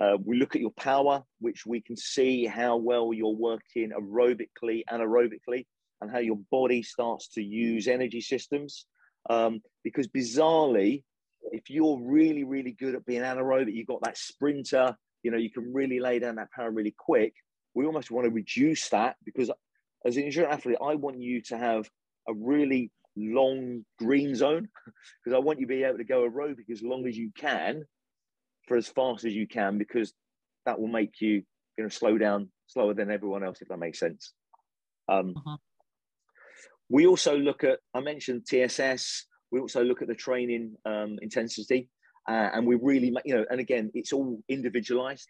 Uh, 0.00 0.16
we 0.24 0.38
look 0.38 0.56
at 0.56 0.60
your 0.60 0.72
power, 0.72 1.22
which 1.40 1.66
we 1.66 1.80
can 1.80 1.96
see 1.96 2.46
how 2.46 2.76
well 2.76 3.12
you're 3.12 3.36
working 3.36 3.90
aerobically, 3.90 4.82
anaerobically, 4.90 5.66
and 6.00 6.10
how 6.10 6.18
your 6.18 6.38
body 6.50 6.82
starts 6.82 7.28
to 7.28 7.42
use 7.42 7.86
energy 7.86 8.20
systems. 8.20 8.86
Um, 9.30 9.60
because 9.84 10.08
bizarrely, 10.08 11.04
if 11.50 11.70
you're 11.70 12.00
really, 12.00 12.44
really 12.44 12.72
good 12.72 12.94
at 12.94 13.04
being 13.04 13.22
anaerobic, 13.22 13.74
you've 13.74 13.86
got 13.86 14.02
that 14.02 14.16
sprinter, 14.16 14.96
you 15.22 15.30
know, 15.30 15.38
you 15.38 15.50
can 15.50 15.72
really 15.72 16.00
lay 16.00 16.18
down 16.18 16.36
that 16.36 16.52
power 16.52 16.70
really 16.70 16.94
quick 16.96 17.34
we 17.74 17.86
almost 17.86 18.10
want 18.10 18.26
to 18.26 18.30
reduce 18.30 18.88
that 18.90 19.16
because 19.24 19.50
as 20.04 20.16
an 20.16 20.24
injured 20.24 20.46
athlete, 20.46 20.78
I 20.84 20.94
want 20.94 21.20
you 21.20 21.40
to 21.42 21.58
have 21.58 21.88
a 22.28 22.34
really 22.34 22.90
long 23.16 23.84
green 23.98 24.34
zone 24.34 24.68
because 25.24 25.36
I 25.36 25.40
want 25.40 25.60
you 25.60 25.66
to 25.66 25.74
be 25.74 25.84
able 25.84 25.98
to 25.98 26.04
go 26.04 26.28
aerobic 26.28 26.70
as 26.70 26.82
long 26.82 27.06
as 27.06 27.16
you 27.16 27.30
can 27.36 27.84
for 28.68 28.76
as 28.76 28.88
fast 28.88 29.24
as 29.24 29.34
you 29.34 29.46
can 29.46 29.78
because 29.78 30.12
that 30.66 30.80
will 30.80 30.88
make 30.88 31.20
you 31.20 31.42
you 31.76 31.84
know 31.84 31.88
slow 31.88 32.16
down 32.16 32.50
slower 32.68 32.94
than 32.94 33.10
everyone 33.10 33.42
else 33.42 33.60
if 33.60 33.68
that 33.68 33.78
makes 33.78 33.98
sense. 33.98 34.32
Um, 35.08 35.34
uh-huh. 35.36 35.56
We 36.88 37.06
also 37.06 37.36
look 37.36 37.64
at 37.64 37.78
I 37.94 38.00
mentioned 38.00 38.46
TSS. 38.46 39.26
We 39.52 39.60
also 39.60 39.84
look 39.84 40.02
at 40.02 40.08
the 40.08 40.14
training 40.14 40.74
um, 40.86 41.18
intensity, 41.22 41.88
uh, 42.28 42.50
and 42.54 42.66
we 42.66 42.76
really 42.76 43.14
you 43.24 43.36
know 43.36 43.44
and 43.50 43.60
again 43.60 43.90
it's 43.94 44.12
all 44.12 44.42
individualized. 44.48 45.28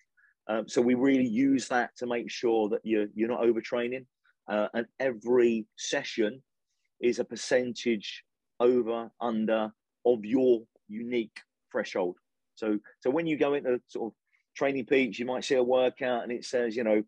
Um, 0.49 0.69
so 0.69 0.81
we 0.81 0.95
really 0.95 1.27
use 1.27 1.69
that 1.69 1.91
to 1.99 2.07
make 2.07 2.31
sure 2.31 2.69
that 2.71 2.81
you're 2.85 3.09
you're 3.15 3.29
not 3.29 3.43
overtraining, 3.43 4.07
uh, 4.51 4.69
and 4.75 4.87
every 5.01 5.67
session 5.77 6.43
is 7.01 7.19
a 7.19 7.25
percentage 7.25 8.23
over 8.61 9.11
under 9.21 9.73
of 10.07 10.25
your 10.25 10.63
unique 10.89 11.39
threshold. 11.71 12.17
So 12.55 12.79
so 13.01 13.11
when 13.11 13.27
you 13.27 13.37
go 13.37 13.55
into 13.55 13.81
sort 13.89 14.13
of 14.13 14.17
Training 14.57 14.87
Peaks, 14.87 15.19
you 15.19 15.27
might 15.27 15.45
see 15.45 15.57
a 15.57 15.63
workout 15.63 16.23
and 16.23 16.31
it 16.31 16.45
says 16.45 16.77
you 16.77 16.85
know 16.85 17.03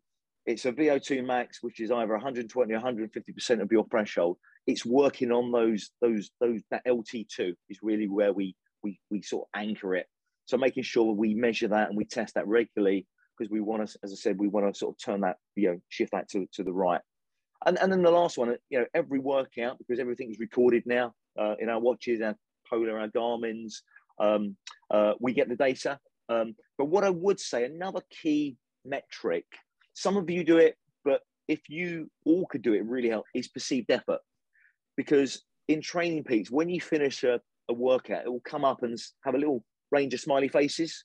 it's 0.46 0.66
a 0.66 0.72
VO2 0.72 1.24
max, 1.24 1.62
which 1.62 1.80
is 1.80 1.90
either 1.90 2.12
120 2.12 2.72
or 2.72 2.76
150 2.76 3.32
percent 3.32 3.62
of 3.62 3.70
your 3.70 3.86
threshold. 3.90 4.36
It's 4.66 4.84
working 4.84 5.30
on 5.30 5.52
those 5.52 5.90
those 6.00 6.30
those 6.40 6.62
that 6.70 6.86
LT2 6.86 7.54
is 7.68 7.78
really 7.82 8.08
where 8.08 8.32
we 8.32 8.54
we 8.82 8.98
we 9.10 9.22
sort 9.22 9.46
of 9.46 9.60
anchor 9.60 9.94
it. 9.94 10.06
So 10.46 10.56
making 10.56 10.82
sure 10.82 11.12
we 11.12 11.34
measure 11.34 11.68
that 11.68 11.88
and 11.88 11.96
we 11.96 12.04
test 12.04 12.34
that 12.34 12.46
regularly 12.46 13.06
because 13.36 13.50
we 13.50 13.60
want 13.60 13.88
to, 13.88 13.98
as 14.02 14.12
I 14.12 14.16
said, 14.16 14.38
we 14.38 14.48
want 14.48 14.72
to 14.72 14.78
sort 14.78 14.94
of 14.94 15.04
turn 15.04 15.20
that, 15.22 15.36
you 15.56 15.70
know, 15.70 15.80
shift 15.88 16.12
that 16.12 16.28
to, 16.30 16.46
to 16.52 16.62
the 16.62 16.72
right. 16.72 17.00
And, 17.66 17.78
and 17.78 17.90
then 17.90 18.02
the 18.02 18.10
last 18.10 18.36
one, 18.38 18.56
you 18.68 18.78
know, 18.78 18.86
every 18.94 19.18
workout, 19.18 19.78
because 19.78 19.98
everything 19.98 20.30
is 20.30 20.38
recorded 20.38 20.84
now 20.86 21.14
uh, 21.38 21.54
in 21.58 21.68
our 21.68 21.80
watches, 21.80 22.20
our 22.20 22.36
Polar, 22.68 22.98
our 22.98 23.08
Garmin's, 23.08 23.82
um, 24.18 24.56
uh, 24.90 25.14
we 25.20 25.32
get 25.32 25.48
the 25.48 25.56
data. 25.56 25.98
Um, 26.28 26.54
but 26.78 26.86
what 26.86 27.04
I 27.04 27.10
would 27.10 27.40
say, 27.40 27.64
another 27.64 28.02
key 28.10 28.56
metric, 28.84 29.44
some 29.94 30.16
of 30.16 30.28
you 30.28 30.44
do 30.44 30.58
it, 30.58 30.76
but 31.04 31.20
if 31.48 31.68
you 31.68 32.10
all 32.24 32.46
could 32.46 32.62
do 32.62 32.74
it, 32.74 32.84
really 32.84 33.08
help, 33.08 33.24
is 33.34 33.48
perceived 33.48 33.90
effort. 33.90 34.20
Because 34.96 35.42
in 35.68 35.80
Training 35.80 36.24
Peaks, 36.24 36.50
when 36.50 36.68
you 36.68 36.80
finish 36.80 37.24
a, 37.24 37.40
a 37.68 37.72
workout, 37.72 38.24
it 38.24 38.30
will 38.30 38.40
come 38.40 38.64
up 38.64 38.82
and 38.82 38.98
have 39.24 39.34
a 39.34 39.38
little 39.38 39.64
range 39.90 40.14
of 40.14 40.20
smiley 40.20 40.48
faces. 40.48 41.04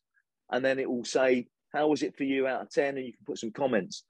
And 0.51 0.63
then 0.63 0.79
it 0.79 0.89
will 0.89 1.05
say, 1.05 1.47
how 1.73 1.87
was 1.87 2.03
it 2.03 2.17
for 2.17 2.23
you 2.23 2.47
out 2.47 2.61
of 2.61 2.69
10? 2.69 2.97
And 2.97 3.05
you 3.05 3.13
can 3.13 3.25
put 3.25 3.37
some 3.37 3.51
comments. 3.51 4.03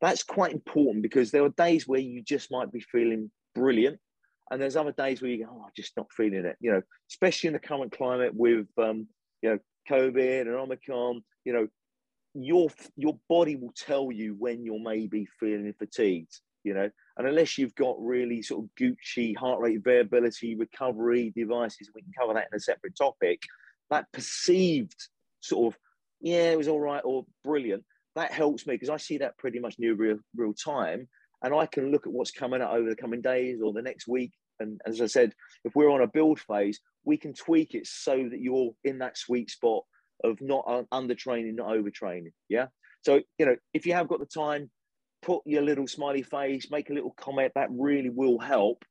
That's 0.00 0.22
quite 0.22 0.52
important 0.52 1.02
because 1.02 1.30
there 1.30 1.44
are 1.44 1.50
days 1.50 1.88
where 1.88 2.00
you 2.00 2.22
just 2.22 2.50
might 2.50 2.72
be 2.72 2.80
feeling 2.80 3.30
brilliant. 3.54 3.98
And 4.50 4.60
there's 4.60 4.76
other 4.76 4.92
days 4.92 5.22
where 5.22 5.30
you 5.30 5.44
go, 5.44 5.50
oh, 5.52 5.62
I'm 5.64 5.72
just 5.76 5.96
not 5.96 6.12
feeling 6.12 6.44
it. 6.44 6.56
You 6.60 6.72
know, 6.72 6.82
especially 7.10 7.48
in 7.48 7.52
the 7.54 7.58
current 7.58 7.96
climate 7.96 8.32
with, 8.34 8.66
um, 8.78 9.08
you 9.42 9.50
know, 9.50 9.58
COVID 9.90 10.42
and 10.42 10.50
Omicron, 10.50 11.22
you 11.44 11.52
know, 11.52 11.68
your 12.34 12.68
your 12.96 13.18
body 13.28 13.56
will 13.56 13.72
tell 13.76 14.12
you 14.12 14.36
when 14.38 14.64
you're 14.64 14.80
maybe 14.80 15.26
feeling 15.40 15.72
fatigued, 15.78 16.40
you 16.66 16.74
know, 16.74 16.90
and 17.16 17.26
unless 17.26 17.56
you've 17.56 17.74
got 17.74 17.96
really 17.98 18.42
sort 18.42 18.64
of 18.64 18.70
Gucci 18.78 19.36
heart 19.36 19.60
rate 19.60 19.82
variability 19.82 20.54
recovery 20.56 21.32
devices, 21.34 21.90
we 21.94 22.02
can 22.02 22.12
cover 22.18 22.34
that 22.34 22.48
in 22.52 22.56
a 22.56 22.60
separate 22.60 22.96
topic. 22.96 23.40
That 23.88 24.10
perceived 24.12 25.08
sort 25.40 25.72
of 25.72 25.78
yeah, 26.20 26.50
it 26.50 26.58
was 26.58 26.68
all 26.68 26.80
right 26.80 27.02
or 27.04 27.24
brilliant. 27.44 27.84
That 28.14 28.32
helps 28.32 28.66
me 28.66 28.74
because 28.74 28.88
I 28.88 28.96
see 28.96 29.18
that 29.18 29.38
pretty 29.38 29.58
much 29.58 29.76
near 29.78 29.94
real, 29.94 30.18
real 30.34 30.54
time. 30.54 31.08
And 31.42 31.54
I 31.54 31.66
can 31.66 31.92
look 31.92 32.06
at 32.06 32.12
what's 32.12 32.30
coming 32.30 32.62
up 32.62 32.72
over 32.72 32.88
the 32.88 32.96
coming 32.96 33.20
days 33.20 33.60
or 33.62 33.72
the 33.72 33.82
next 33.82 34.08
week. 34.08 34.32
And 34.58 34.80
as 34.86 35.00
I 35.00 35.06
said, 35.06 35.34
if 35.64 35.74
we're 35.74 35.90
on 35.90 36.00
a 36.00 36.06
build 36.06 36.40
phase, 36.40 36.80
we 37.04 37.18
can 37.18 37.34
tweak 37.34 37.74
it 37.74 37.86
so 37.86 38.16
that 38.16 38.40
you're 38.40 38.72
in 38.84 38.98
that 38.98 39.18
sweet 39.18 39.50
spot 39.50 39.84
of 40.24 40.40
not 40.40 40.86
under 40.90 41.14
training, 41.14 41.56
not 41.56 41.68
overtraining. 41.68 42.32
Yeah. 42.48 42.66
So, 43.02 43.20
you 43.38 43.46
know, 43.46 43.56
if 43.74 43.86
you 43.86 43.92
have 43.92 44.08
got 44.08 44.18
the 44.18 44.26
time, 44.26 44.70
put 45.26 45.42
your 45.44 45.62
little 45.62 45.88
smiley 45.88 46.22
face, 46.22 46.70
make 46.70 46.88
a 46.88 46.94
little 46.94 47.14
comment. 47.18 47.52
That 47.54 47.68
really 47.72 48.10
will 48.10 48.38
help 48.38 48.84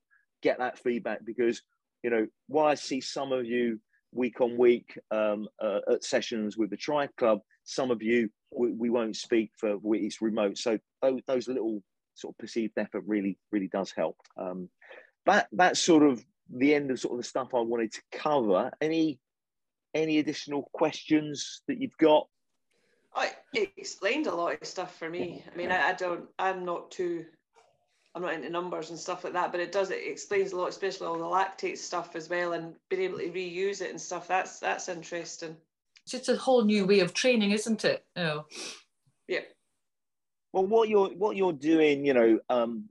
get 0.43 0.59
that 0.59 0.77
feedback 0.77 1.25
because 1.25 1.61
you 2.03 2.09
know 2.09 2.27
while 2.47 2.67
I 2.67 2.75
see 2.75 3.01
some 3.01 3.31
of 3.31 3.45
you 3.45 3.79
week 4.11 4.41
on 4.41 4.57
week 4.57 4.97
um, 5.11 5.47
uh, 5.61 5.79
at 5.91 6.03
sessions 6.03 6.57
with 6.57 6.69
the 6.69 6.77
Tri 6.77 7.07
Club, 7.17 7.39
some 7.63 7.89
of 7.89 8.03
you 8.03 8.29
we, 8.51 8.71
we 8.71 8.89
won't 8.89 9.15
speak 9.15 9.51
for 9.57 9.77
it's 9.93 10.21
remote. 10.21 10.57
So 10.57 10.77
those, 11.01 11.21
those, 11.25 11.47
little 11.47 11.81
sort 12.13 12.33
of 12.33 12.37
perceived 12.37 12.77
effort 12.77 13.03
really 13.07 13.37
really 13.51 13.69
does 13.69 13.91
help. 13.95 14.17
Um, 14.37 14.69
that 15.25 15.47
that's 15.53 15.79
sort 15.79 16.03
of 16.03 16.23
the 16.53 16.75
end 16.75 16.91
of 16.91 16.99
sort 16.99 17.13
of 17.13 17.19
the 17.19 17.27
stuff 17.27 17.53
I 17.53 17.61
wanted 17.61 17.93
to 17.93 18.01
cover. 18.11 18.71
Any 18.81 19.19
any 19.93 20.19
additional 20.19 20.69
questions 20.73 21.61
that 21.69 21.81
you've 21.81 21.97
got? 21.97 22.27
I, 23.15 23.31
it 23.53 23.71
explained 23.77 24.27
a 24.27 24.35
lot 24.35 24.61
of 24.61 24.67
stuff 24.67 24.97
for 24.97 25.09
me. 25.09 25.43
I 25.51 25.57
mean, 25.57 25.71
I, 25.71 25.89
I, 25.89 25.93
don't, 25.93 26.25
I'm 26.37 26.65
not 26.65 26.91
too, 26.91 27.25
I'm 28.13 28.21
not 28.21 28.33
into 28.33 28.49
numbers 28.49 28.89
and 28.89 28.99
stuff 28.99 29.23
like 29.23 29.33
that, 29.33 29.51
but 29.51 29.61
it 29.61 29.71
does, 29.71 29.89
it 29.89 30.05
explains 30.05 30.51
a 30.51 30.57
lot, 30.57 30.69
especially 30.69 31.07
all 31.07 31.17
the 31.17 31.23
lactate 31.23 31.77
stuff 31.77 32.15
as 32.15 32.29
well, 32.29 32.53
and 32.53 32.75
being 32.89 33.03
able 33.03 33.19
to 33.19 33.29
reuse 33.29 33.81
it 33.81 33.89
and 33.89 33.99
stuff. 33.99 34.27
That's 34.27 34.59
that's 34.59 34.89
interesting. 34.89 35.55
It's 36.03 36.11
just 36.11 36.29
a 36.29 36.35
whole 36.35 36.63
new 36.63 36.85
way 36.85 36.99
of 36.99 37.13
training, 37.13 37.51
isn't 37.51 37.85
it? 37.85 38.05
Oh. 38.15 38.45
Yeah. 39.27 39.41
Well, 40.53 40.67
what 40.67 40.89
you're 40.89 41.09
what 41.09 41.35
you're 41.35 41.53
doing, 41.53 42.05
you 42.05 42.13
know, 42.13 42.39
um, 42.49 42.89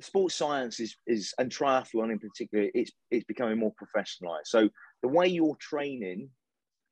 sports 0.00 0.34
science 0.34 0.80
is 0.80 0.96
is 1.06 1.32
and 1.38 1.50
triathlon 1.50 2.10
in 2.10 2.18
particular, 2.18 2.68
it's 2.74 2.92
it's 3.10 3.24
becoming 3.24 3.58
more 3.58 3.72
professionalized. 3.72 4.46
So 4.46 4.68
the 5.02 5.08
way 5.08 5.28
you're 5.28 5.56
training 5.56 6.30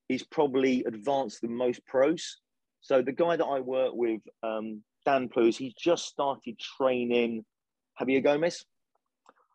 is 0.08 0.22
probably 0.22 0.84
advanced 0.84 1.40
than 1.40 1.54
most 1.54 1.84
pros. 1.86 2.38
So 2.80 3.02
the 3.02 3.12
guy 3.12 3.36
that 3.36 3.44
I 3.44 3.60
work 3.60 3.92
with, 3.94 4.20
um, 4.42 4.82
Dan 5.06 5.28
Plews, 5.28 5.56
he's 5.56 5.74
just 5.74 6.06
started 6.06 6.58
training 6.58 7.44
Javier 8.00 8.22
Gomez. 8.22 8.64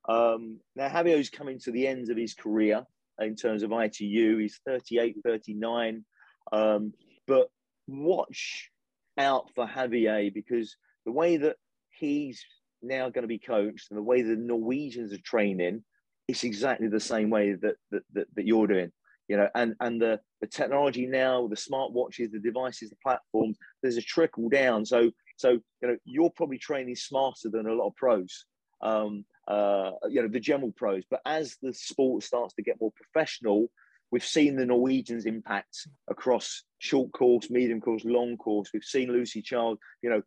Um, 0.08 0.60
now 0.76 0.90
Javier's 0.90 1.30
coming 1.30 1.60
to 1.60 1.72
the 1.72 1.86
end 1.86 2.10
of 2.10 2.18
his 2.18 2.34
career 2.34 2.84
in 3.20 3.36
terms 3.36 3.64
of 3.64 3.72
ITU. 3.72 4.38
He's 4.38 4.60
38, 4.66 5.18
39. 5.24 6.06
Um, 6.52 6.94
but 7.28 7.50
watch 7.88 8.72
out 9.18 9.50
for 9.54 9.68
Javier 9.68 10.34
because 10.34 10.76
the 11.06 11.12
way 11.12 11.38
that 11.38 11.58
he's 11.92 12.44
now 12.82 13.10
going 13.10 13.24
to 13.24 13.28
be 13.28 13.40
coached 13.40 13.92
and 13.92 13.98
the 13.98 14.04
way 14.04 14.22
the 14.22 14.36
Norwegians 14.36 15.14
are 15.14 15.22
training, 15.22 15.84
it's 16.28 16.44
exactly 16.44 16.88
the 16.88 17.00
same 17.00 17.30
way 17.30 17.54
that 17.54 17.76
that, 17.92 18.04
that, 18.14 18.28
that 18.36 18.46
you're 18.46 18.68
doing 18.68 18.92
you 19.30 19.38
know 19.38 19.48
and 19.56 19.76
and 19.80 20.02
the 20.02 20.20
the 20.42 20.48
technology 20.48 21.06
now 21.06 21.48
the 21.48 21.56
smart 21.56 21.94
watches 21.94 22.32
the 22.32 22.39
devices 22.39 22.89
the 22.89 22.98
platforms 23.02 23.58
there's 23.82 23.96
a 23.96 24.02
trickle 24.02 24.50
down. 24.50 24.86
So 24.86 25.12
so 25.38 25.52
you 25.52 25.88
know 25.88 25.98
you're 26.04 26.32
probably 26.32 26.58
training 26.58 26.96
smarter 26.96 27.50
than 27.50 27.68
a 27.68 27.74
lot 27.74 27.88
of 27.88 27.96
pros 27.96 28.46
um 28.82 29.24
uh 29.48 29.92
you 30.10 30.22
know 30.22 30.28
the 30.28 30.39
general 30.39 30.74
pros. 30.76 31.04
But 31.10 31.22
as 31.26 31.56
the 31.62 31.74
sport 31.74 32.24
starts 32.24 32.54
to 32.56 32.63
get 32.63 32.82
more 32.82 32.92
professional 32.92 33.70
we've 34.12 34.26
seen 34.26 34.56
the 34.56 34.65
norwegians 34.65 35.28
impact 35.28 35.88
across 36.10 36.63
short 36.80 37.12
course 37.12 37.50
medium 37.50 37.80
course 37.80 38.04
long 38.04 38.36
course. 38.36 38.72
We've 38.74 38.84
seen 38.84 39.13
Lucy 39.13 39.42
Charles 39.42 39.78
you 40.02 40.10
know 40.10 40.24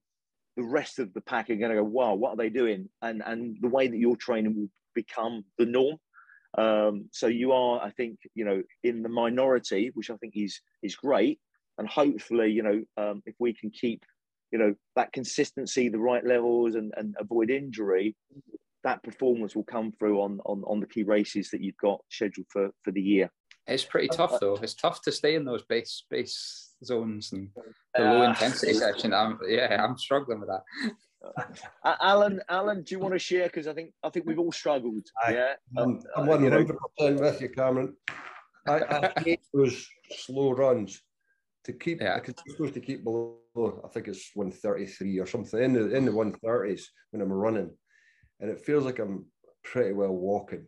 the 0.57 0.63
rest 0.63 0.99
of 0.99 1.13
the 1.15 1.23
pack 1.23 1.51
are 1.51 1.57
going 1.57 1.71
to 1.71 1.77
go 1.77 1.85
wow 1.85 2.15
what 2.15 2.31
are 2.31 2.37
they 2.37 2.51
doing? 2.51 2.89
And 3.03 3.23
and 3.27 3.57
the 3.61 3.69
way 3.69 3.89
that 3.89 3.99
you're 3.99 4.17
training 4.17 4.55
will 4.55 4.71
become 4.95 5.45
the 5.59 5.67
norm 5.67 5.97
um, 6.59 7.09
so 7.13 7.27
you 7.27 7.53
are, 7.53 7.81
I 7.83 7.91
think, 7.91 8.19
you 8.35 8.45
know, 8.45 8.63
in 8.85 9.03
the 9.03 9.09
minority, 9.09 9.91
which 9.95 10.11
I 10.11 10.17
think 10.17 10.35
is 10.37 10.61
is 10.83 10.95
great, 10.95 11.39
and 11.79 11.89
hopefully, 11.89 12.51
you 12.51 12.63
know, 12.63 12.83
um, 12.97 13.23
if 13.27 13.35
we 13.39 13.55
can 13.55 13.71
keep, 13.71 14.05
you 14.51 14.59
know, 14.59 14.75
that 14.97 15.13
consistency, 15.13 15.89
the 15.89 15.99
right 15.99 16.25
levels, 16.25 16.75
and, 16.75 16.93
and 16.97 17.15
avoid 17.19 17.51
injury, 17.51 18.15
that 18.85 19.03
performance 19.03 19.57
will 19.57 19.65
come 19.65 19.93
through 19.99 20.21
on 20.21 20.41
on 20.45 20.63
on 20.67 20.81
the 20.81 20.87
key 20.87 21.05
races 21.05 21.51
that 21.51 21.63
you've 21.63 21.77
got 21.79 22.01
scheduled 22.11 22.47
for 22.51 22.71
for 22.83 22.91
the 22.91 23.03
year. 23.03 23.31
It's 23.67 23.85
pretty 23.85 24.09
tough 24.09 24.39
though. 24.41 24.57
It's 24.57 24.75
tough 24.75 25.01
to 25.03 25.13
stay 25.13 25.37
in 25.37 25.45
those 25.45 25.63
base 25.63 26.05
base 26.11 26.71
zones 26.85 27.33
and 27.33 27.49
the 27.95 28.03
low 28.03 28.23
intensity 28.23 28.75
section. 28.75 29.15
I'm 29.15 29.39
yeah, 29.49 29.83
I'm 29.83 29.97
struggling 29.97 30.41
with 30.41 30.49
that. 30.49 30.93
Uh, 31.85 31.97
Alan, 32.01 32.41
Alan, 32.49 32.83
do 32.83 32.95
you 32.95 33.01
want 33.01 33.13
to 33.13 33.19
share? 33.19 33.47
Because 33.47 33.67
I 33.67 33.75
think 33.75 33.93
I 34.05 34.09
think 34.09 34.25
we've 34.25 34.39
all 34.39 34.53
struggled. 34.53 35.05
I, 35.25 35.35
yeah, 35.35 35.55
I'm, 35.77 36.01
I'm 36.17 36.27
one 36.27 36.41
hundred 36.41 36.77
percent 36.97 37.21
with 37.21 37.41
you, 37.41 37.49
Cameron. 37.49 37.97
I, 38.69 38.75
I 38.75 39.13
hate 39.25 39.41
those 39.53 39.85
slow 40.17 40.53
runs 40.53 41.01
to 41.65 41.73
keep. 41.73 42.01
Yeah. 42.01 42.21
Supposed 42.49 42.75
to 42.75 42.81
keep 42.81 43.03
below. 43.03 43.39
I 43.85 43.89
think 43.89 44.07
it's 44.07 44.31
one 44.35 44.53
thirty 44.53 44.87
three 44.87 45.19
or 45.19 45.27
something 45.27 45.61
in 45.61 45.73
the 45.73 45.95
in 45.97 46.05
the 46.05 46.13
one 46.13 46.33
thirties 46.33 46.89
when 47.11 47.21
I'm 47.21 47.33
running, 47.33 47.71
and 48.39 48.49
it 48.49 48.61
feels 48.61 48.85
like 48.85 49.01
I'm 49.01 49.27
pretty 49.65 49.93
well 49.93 50.13
walking. 50.13 50.67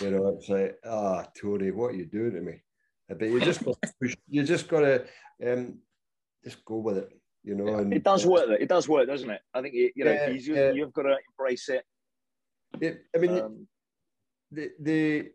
You 0.00 0.12
know, 0.12 0.28
it's 0.28 0.48
like 0.48 0.78
ah, 0.86 1.26
Tony, 1.38 1.72
what 1.72 1.88
are 1.88 1.96
you 1.96 2.06
doing 2.06 2.32
to 2.32 2.40
me? 2.40 2.62
But 3.08 3.28
you 3.28 3.40
just 3.40 3.62
got 3.62 3.76
you 4.28 4.42
just 4.44 4.66
got 4.68 4.80
to 4.80 5.04
um, 5.46 5.78
just 6.42 6.64
go 6.64 6.78
with 6.78 6.96
it 6.96 7.10
you 7.44 7.54
know. 7.54 7.78
And, 7.78 7.92
it 7.92 8.04
does 8.04 8.26
work. 8.26 8.48
It 8.48 8.68
does 8.68 8.88
work, 8.88 9.06
doesn't 9.06 9.30
it? 9.30 9.40
I 9.54 9.62
think 9.62 9.74
it, 9.74 9.92
you 9.96 10.04
know 10.04 10.12
yeah, 10.12 10.28
you, 10.28 10.54
yeah. 10.54 10.70
you've 10.72 10.92
got 10.92 11.02
to 11.02 11.16
embrace 11.30 11.68
it. 11.68 11.84
it 12.80 13.04
I 13.14 13.18
mean, 13.18 13.38
um, 13.38 13.66
the 14.50 14.70
the 14.80 15.30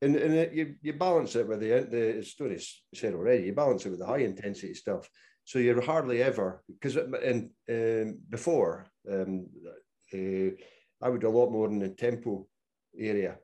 and, 0.00 0.16
and 0.16 0.34
it, 0.34 0.52
you 0.52 0.74
you 0.82 0.92
balance 0.94 1.36
it 1.36 1.48
with 1.48 1.60
the 1.60 1.86
the 1.90 2.22
story 2.24 2.60
said 2.94 3.14
already. 3.14 3.44
You 3.44 3.52
balance 3.52 3.86
it 3.86 3.90
with 3.90 4.00
the 4.00 4.06
high 4.06 4.18
intensity 4.18 4.74
stuff. 4.74 5.08
So 5.44 5.58
you're 5.58 5.80
hardly 5.80 6.22
ever 6.22 6.62
because 6.68 6.96
in 6.96 7.50
um, 7.68 8.18
before 8.28 8.86
um, 9.10 9.46
uh, 10.14 10.50
I 11.02 11.08
would 11.08 11.20
do 11.20 11.28
a 11.28 11.38
lot 11.38 11.50
more 11.50 11.68
in 11.68 11.80
the 11.80 11.88
tempo 11.88 12.46
area. 12.96 13.36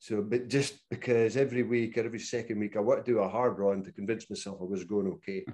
So, 0.00 0.20
but 0.20 0.48
just 0.48 0.80
because 0.90 1.36
every 1.36 1.62
week 1.62 1.96
or 1.96 2.04
every 2.04 2.18
second 2.18 2.58
week 2.58 2.76
I 2.76 2.80
want 2.80 3.04
to 3.04 3.12
do 3.12 3.20
a 3.20 3.28
hard 3.28 3.58
run 3.58 3.84
to 3.84 3.92
convince 3.92 4.28
myself 4.28 4.58
I 4.60 4.64
was 4.64 4.82
going 4.82 5.06
okay. 5.06 5.44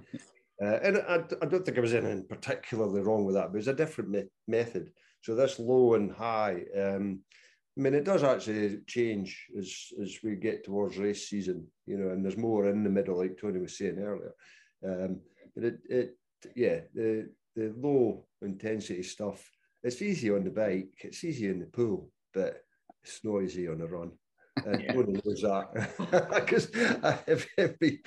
Uh, 0.61 0.79
and 0.83 0.99
I, 0.99 1.23
I, 1.40 1.47
don't 1.47 1.64
think 1.64 1.75
there 1.75 1.83
was 1.83 1.94
anything 1.94 2.27
particularly 2.29 3.01
wrong 3.01 3.25
with 3.25 3.37
that, 3.37 3.53
but 3.53 3.59
it's 3.59 3.68
a 3.68 3.75
different 3.75 4.11
me- 4.11 4.25
method. 4.49 4.90
So 5.23 5.35
this 5.35 5.59
low 5.59 5.94
and 5.94 6.11
high, 6.11 6.64
um, 6.77 7.21
I 7.79 7.81
mean, 7.81 7.94
it 7.94 8.05
does 8.05 8.25
actually 8.25 8.81
change 8.88 9.47
as 9.57 9.73
as 10.03 10.18
we 10.25 10.35
get 10.35 10.64
towards 10.64 10.99
race 10.99 11.29
season, 11.29 11.68
you 11.87 11.97
know, 11.97 12.11
and 12.11 12.25
there's 12.25 12.37
more 12.37 12.68
in 12.68 12.83
the 12.83 12.90
middle, 12.90 13.18
like 13.18 13.38
Tony 13.40 13.61
was 13.61 13.79
saying 13.79 13.99
earlier. 13.99 14.35
Um, 14.85 15.21
but 15.55 15.64
it, 15.64 15.79
it, 15.88 16.16
yeah, 16.57 16.81
the 16.92 17.31
the 17.55 17.73
low 17.77 18.27
intensity 18.42 19.05
stuff, 19.05 19.49
it's 19.85 20.03
easy 20.03 20.31
on 20.31 20.42
the 20.42 20.51
bike, 20.51 20.90
it's 21.01 21.23
easy 21.23 21.49
in 21.49 21.61
the 21.61 21.66
pool, 21.66 22.11
but 22.35 22.62
it's 23.05 23.21
noisy 23.23 23.68
on 23.68 23.79
the 23.79 23.87
run. 23.87 24.11
And 24.66 24.83
yeah. 24.83 24.92
Tony 24.92 25.21
knows 25.25 25.42
that 25.42 26.31
because 26.35 26.71
if, 27.29 27.49
if 27.57 27.77
we 27.81 28.01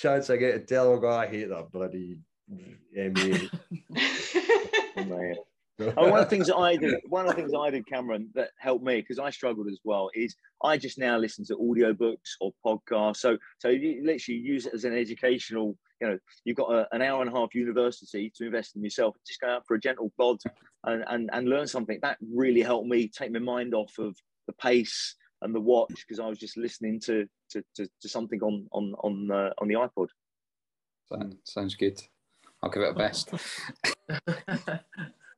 chance 0.00 0.30
I 0.30 0.36
get 0.36 0.52
to 0.52 0.60
tell 0.60 0.94
him, 0.94 1.04
oh, 1.04 1.08
I 1.08 1.26
hate 1.26 1.48
that 1.48 1.70
bloody 1.70 2.18
MA. 2.48 3.36
oh, 5.96 6.10
one 6.10 6.18
of 6.18 6.24
the 6.24 6.30
things 6.30 6.48
that 6.48 6.56
I 6.56 6.76
did, 6.76 6.94
one 7.08 7.26
of 7.26 7.30
the 7.30 7.40
things 7.40 7.52
I 7.56 7.70
did, 7.70 7.86
Cameron, 7.86 8.28
that 8.34 8.50
helped 8.58 8.84
me 8.84 9.00
because 9.00 9.18
I 9.18 9.30
struggled 9.30 9.68
as 9.68 9.78
well, 9.84 10.10
is 10.14 10.34
I 10.62 10.76
just 10.76 10.98
now 10.98 11.16
listen 11.16 11.44
to 11.46 11.56
audiobooks 11.56 12.36
or 12.40 12.52
podcasts. 12.64 13.18
So, 13.18 13.38
so 13.58 13.68
you 13.68 14.02
literally 14.04 14.40
use 14.40 14.66
it 14.66 14.74
as 14.74 14.84
an 14.84 14.96
educational. 14.96 15.76
You 16.00 16.08
know, 16.08 16.18
you've 16.44 16.56
got 16.56 16.72
a, 16.72 16.88
an 16.92 17.02
hour 17.02 17.22
and 17.22 17.30
a 17.30 17.38
half 17.38 17.54
university 17.54 18.32
to 18.36 18.46
invest 18.46 18.76
in 18.76 18.82
yourself. 18.82 19.16
Just 19.26 19.40
go 19.40 19.48
out 19.48 19.66
for 19.66 19.74
a 19.74 19.80
gentle 19.80 20.12
bod 20.18 20.38
and 20.84 21.04
and, 21.08 21.30
and 21.32 21.48
learn 21.48 21.66
something. 21.66 21.98
That 22.02 22.18
really 22.34 22.62
helped 22.62 22.88
me 22.88 23.08
take 23.08 23.32
my 23.32 23.38
mind 23.38 23.74
off 23.74 23.98
of 23.98 24.16
the 24.46 24.52
pace 24.54 25.14
and 25.42 25.54
the 25.54 25.60
watch 25.60 26.04
because 26.06 26.20
I 26.20 26.26
was 26.26 26.38
just 26.38 26.56
listening 26.56 27.00
to 27.00 27.26
to, 27.50 27.62
to, 27.76 27.88
to 28.00 28.08
something 28.08 28.40
on 28.42 28.66
on 28.72 28.94
on 29.02 29.30
uh, 29.30 29.50
on 29.58 29.68
the 29.68 29.74
iPod. 29.74 30.08
sounds 31.44 31.74
good. 31.74 32.00
I'll 32.62 32.70
give 32.70 32.82
it 32.82 32.90
a 32.90 32.94
best. 32.94 33.30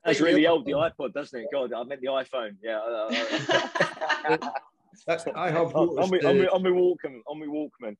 That's 0.04 0.20
really 0.20 0.46
old, 0.46 0.66
the 0.66 0.72
iPod, 0.98 1.12
doesn't 1.12 1.38
it? 1.38 1.46
God, 1.52 1.72
I 1.72 1.84
meant 1.84 2.00
the 2.00 2.08
iPhone. 2.08 2.56
Yeah. 2.62 2.80
That's, 5.06 5.26
I 5.34 5.50
have 5.50 5.74
on, 5.74 5.88
on, 5.90 6.10
my, 6.10 6.18
on, 6.18 6.38
my, 6.38 6.46
on 6.46 6.62
my 6.62 6.70
Walkman. 6.70 7.22
On 7.26 7.38
my 7.38 7.46
Walkman. 7.46 7.96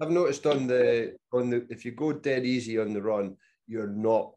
I've 0.00 0.10
noticed 0.10 0.46
on 0.46 0.66
the 0.66 1.16
on 1.32 1.50
the 1.50 1.66
if 1.70 1.84
you 1.84 1.92
go 1.92 2.12
dead 2.12 2.44
easy 2.44 2.78
on 2.78 2.92
the 2.92 3.00
run, 3.00 3.36
you're 3.66 3.86
not 3.86 4.32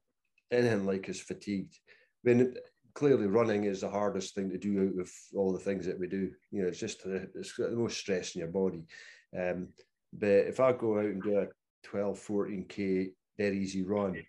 anything 0.51 0.85
like 0.85 1.09
as 1.09 1.19
fatigued. 1.19 1.79
I 2.25 2.29
mean, 2.29 2.53
clearly 2.95 3.27
running 3.27 3.65
is 3.65 3.81
the 3.81 3.89
hardest 3.89 4.33
thing 4.33 4.49
to 4.49 4.57
do 4.57 4.81
out 4.81 5.01
of 5.01 5.11
all 5.35 5.51
the 5.53 5.59
things 5.59 5.85
that 5.85 5.99
we 5.99 6.07
do. 6.07 6.31
You 6.51 6.63
know, 6.63 6.69
it's 6.69 6.79
just 6.79 7.03
the, 7.03 7.29
it's 7.35 7.51
got 7.51 7.69
the 7.69 7.75
most 7.75 7.97
stress 7.97 8.33
in 8.33 8.39
your 8.39 8.49
body. 8.49 8.83
Um, 9.37 9.67
but 10.13 10.29
if 10.29 10.59
I 10.59 10.71
go 10.71 10.97
out 10.97 11.05
and 11.05 11.21
do 11.21 11.39
a 11.39 11.47
12, 11.83 12.17
14k 12.19 13.11
dead 13.37 13.53
easy 13.53 13.83
run, 13.83 14.23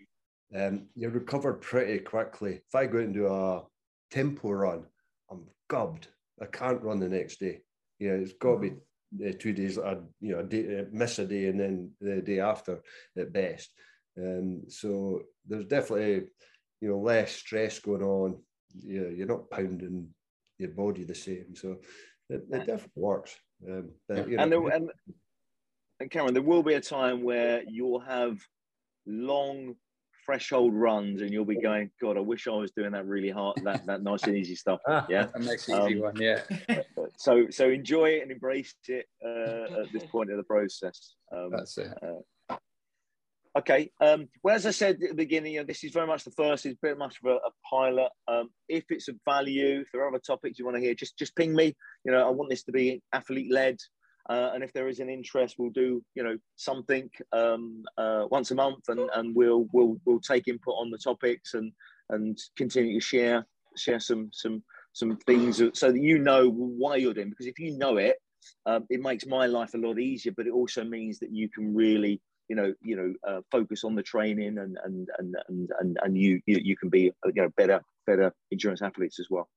um, 0.55 0.87
you 0.95 1.09
recover 1.09 1.55
pretty 1.55 2.01
quickly. 2.01 2.61
If 2.67 2.75
I 2.75 2.87
go 2.87 2.99
out 2.99 3.05
and 3.05 3.15
do 3.15 3.27
a 3.27 3.63
tempo 4.11 4.51
run, 4.51 4.85
I'm 5.31 5.45
gubbed. 5.69 6.09
I 6.43 6.47
can't 6.47 6.83
run 6.83 6.99
the 6.99 7.09
next 7.09 7.41
day. 7.41 7.61
You 7.99 8.11
know, 8.11 8.23
it's 8.23 8.33
got 8.35 8.61
to 8.61 8.71
be 8.71 9.29
uh, 9.29 9.33
two 9.39 9.53
days. 9.53 9.79
I 9.79 9.97
you 10.21 10.33
know 10.33 10.41
a 10.41 10.45
day, 10.45 10.81
uh, 10.81 10.85
miss 10.93 11.19
a 11.19 11.27
day 11.27 11.47
and 11.47 11.59
then 11.59 11.91
the 12.01 12.21
day 12.21 12.41
after 12.41 12.83
at 13.17 13.33
best. 13.33 13.71
Um, 14.19 14.63
so 14.69 15.23
there's 15.47 15.67
definitely, 15.67 16.27
you 16.81 16.89
know, 16.89 16.99
less 16.99 17.33
stress 17.33 17.79
going 17.79 18.03
on. 18.03 18.39
Yeah, 18.83 19.09
you're 19.09 19.27
not 19.27 19.51
pounding 19.51 20.09
your 20.59 20.71
body 20.71 21.05
the 21.05 21.15
same. 21.15 21.55
So 21.55 21.77
it, 22.29 22.45
it 22.51 22.59
definitely 22.67 22.91
works. 22.95 23.37
Um, 23.69 23.91
but, 24.09 24.29
you 24.29 24.37
know, 24.37 24.43
and, 24.43 24.53
there, 24.53 24.69
and, 24.69 24.91
and 26.01 26.11
Cameron, 26.11 26.35
there 26.35 26.43
will 26.43 26.63
be 26.63 26.75
a 26.75 26.81
time 26.81 27.23
where 27.23 27.63
you'll 27.67 28.01
have 28.01 28.39
long 29.07 29.77
threshold 30.27 30.75
runs 30.75 31.23
and 31.23 31.33
you'll 31.33 31.45
be 31.45 31.61
going, 31.61 31.91
God, 32.03 32.17
I 32.17 32.21
wish 32.21 32.49
I 32.49 32.51
was 32.51 32.73
doing 32.73 32.91
that 32.93 33.07
really 33.07 33.31
hard, 33.31 33.61
that 33.63 33.87
that 33.87 34.03
nice 34.03 34.25
and 34.25 34.37
easy 34.37 34.57
stuff. 34.57 34.81
Yeah, 35.09 35.29
a 35.35 35.39
nice 35.39 35.69
easy 35.69 35.73
um, 35.73 36.01
one. 36.01 36.17
Yeah. 36.17 36.43
so 37.17 37.47
so 37.51 37.71
enjoy 37.71 38.07
it 38.11 38.23
and 38.23 38.33
embrace 38.33 38.75
it 38.89 39.07
uh, 39.25 39.83
at 39.83 39.93
this 39.93 40.05
point 40.05 40.31
of 40.31 40.37
the 40.37 40.43
process. 40.43 41.15
Um, 41.35 41.51
That's 41.53 41.79
it. 41.79 41.97
Uh, 42.03 42.21
okay. 43.59 43.91
Um, 44.01 44.29
well, 44.43 44.55
as 44.55 44.67
I 44.67 44.71
said 44.71 44.97
at 45.03 45.11
the 45.11 45.15
beginning, 45.15 45.55
you 45.55 45.61
know, 45.61 45.67
this 45.67 45.85
is 45.85 45.93
very 45.93 46.07
much 46.07 46.25
the 46.25 46.31
first. 46.33 46.67
It's 46.67 46.79
very 46.81 46.97
much 46.97 47.17
of 47.23 47.31
a, 47.31 47.35
a 47.37 47.51
pilot. 47.69 48.11
Um, 48.29 48.51
if 48.69 48.85
it's 48.91 49.09
of 49.09 49.17
value, 49.25 49.81
if 49.81 49.89
there 49.93 50.03
are 50.03 50.09
other 50.09 50.19
topics 50.19 50.59
you 50.59 50.65
want 50.65 50.77
to 50.77 50.83
hear, 50.83 50.95
just 50.95 51.19
just 51.19 51.37
ping 51.37 51.55
me. 51.55 51.75
You 52.05 52.13
know, 52.13 52.27
I 52.27 52.31
want 52.31 52.51
this 52.51 52.65
to 52.65 52.73
be 52.73 53.03
athlete 53.13 53.53
led. 53.53 53.77
Uh, 54.29 54.51
and 54.55 54.65
if 54.65 54.73
there 54.73 54.89
is 54.89 54.99
an 54.99 55.09
interest, 55.09 55.55
we'll 55.59 55.71
do 55.71 56.03
you 56.15 56.23
know 56.23 56.37
something 56.57 57.09
um, 57.33 57.83
uh, 57.97 58.25
once 58.31 58.51
a 58.51 58.55
month, 58.55 58.85
and, 58.89 59.01
and 59.15 59.35
we'll 59.35 59.67
we'll 59.73 59.97
we'll 60.05 60.21
take 60.21 60.49
input 60.49 60.75
on 60.75 60.91
the 60.91 60.99
topics 60.99 61.55
and 61.55 61.73
and 62.11 62.39
continue 62.57 62.99
to 62.99 63.05
share 63.05 63.47
share 63.77 64.01
some 64.01 64.31
some 64.33 64.63
some 64.93 65.17
things 65.27 65.59
so 65.75 65.93
that 65.93 66.01
you 66.01 66.19
know 66.19 66.51
why 66.51 66.97
you're 66.97 67.15
doing. 67.15 67.31
Because 67.31 67.47
if 67.47 67.59
you 67.59 67.77
know 67.79 67.99
it, 67.99 68.17
um, 68.65 68.85
it 68.91 69.01
makes 69.01 69.27
my 69.27 69.47
life 69.47 69.75
a 69.75 69.79
lot 69.79 69.99
easier. 69.99 70.33
But 70.37 70.47
it 70.47 70.53
also 70.53 70.83
means 70.83 71.21
that 71.21 71.33
you 71.33 71.49
can 71.49 71.75
really 71.75 72.21
you 72.49 72.57
know 72.57 72.73
you 72.83 72.97
know 72.97 73.13
uh, 73.29 73.41
focus 73.51 73.85
on 73.85 73.95
the 73.95 74.03
training 74.03 74.59
and 74.59 74.79
and 74.85 75.09
and 75.17 75.37
and 75.49 75.71
and, 75.81 75.99
and 76.03 76.19
you, 76.19 76.41
you 76.47 76.59
you 76.63 76.77
can 76.77 76.89
be 76.89 77.13
you 77.25 77.43
know 77.43 77.51
better 77.57 77.81
better 78.07 78.33
endurance 78.53 78.83
athletes 78.83 79.19
as 79.21 79.27
well. 79.31 79.49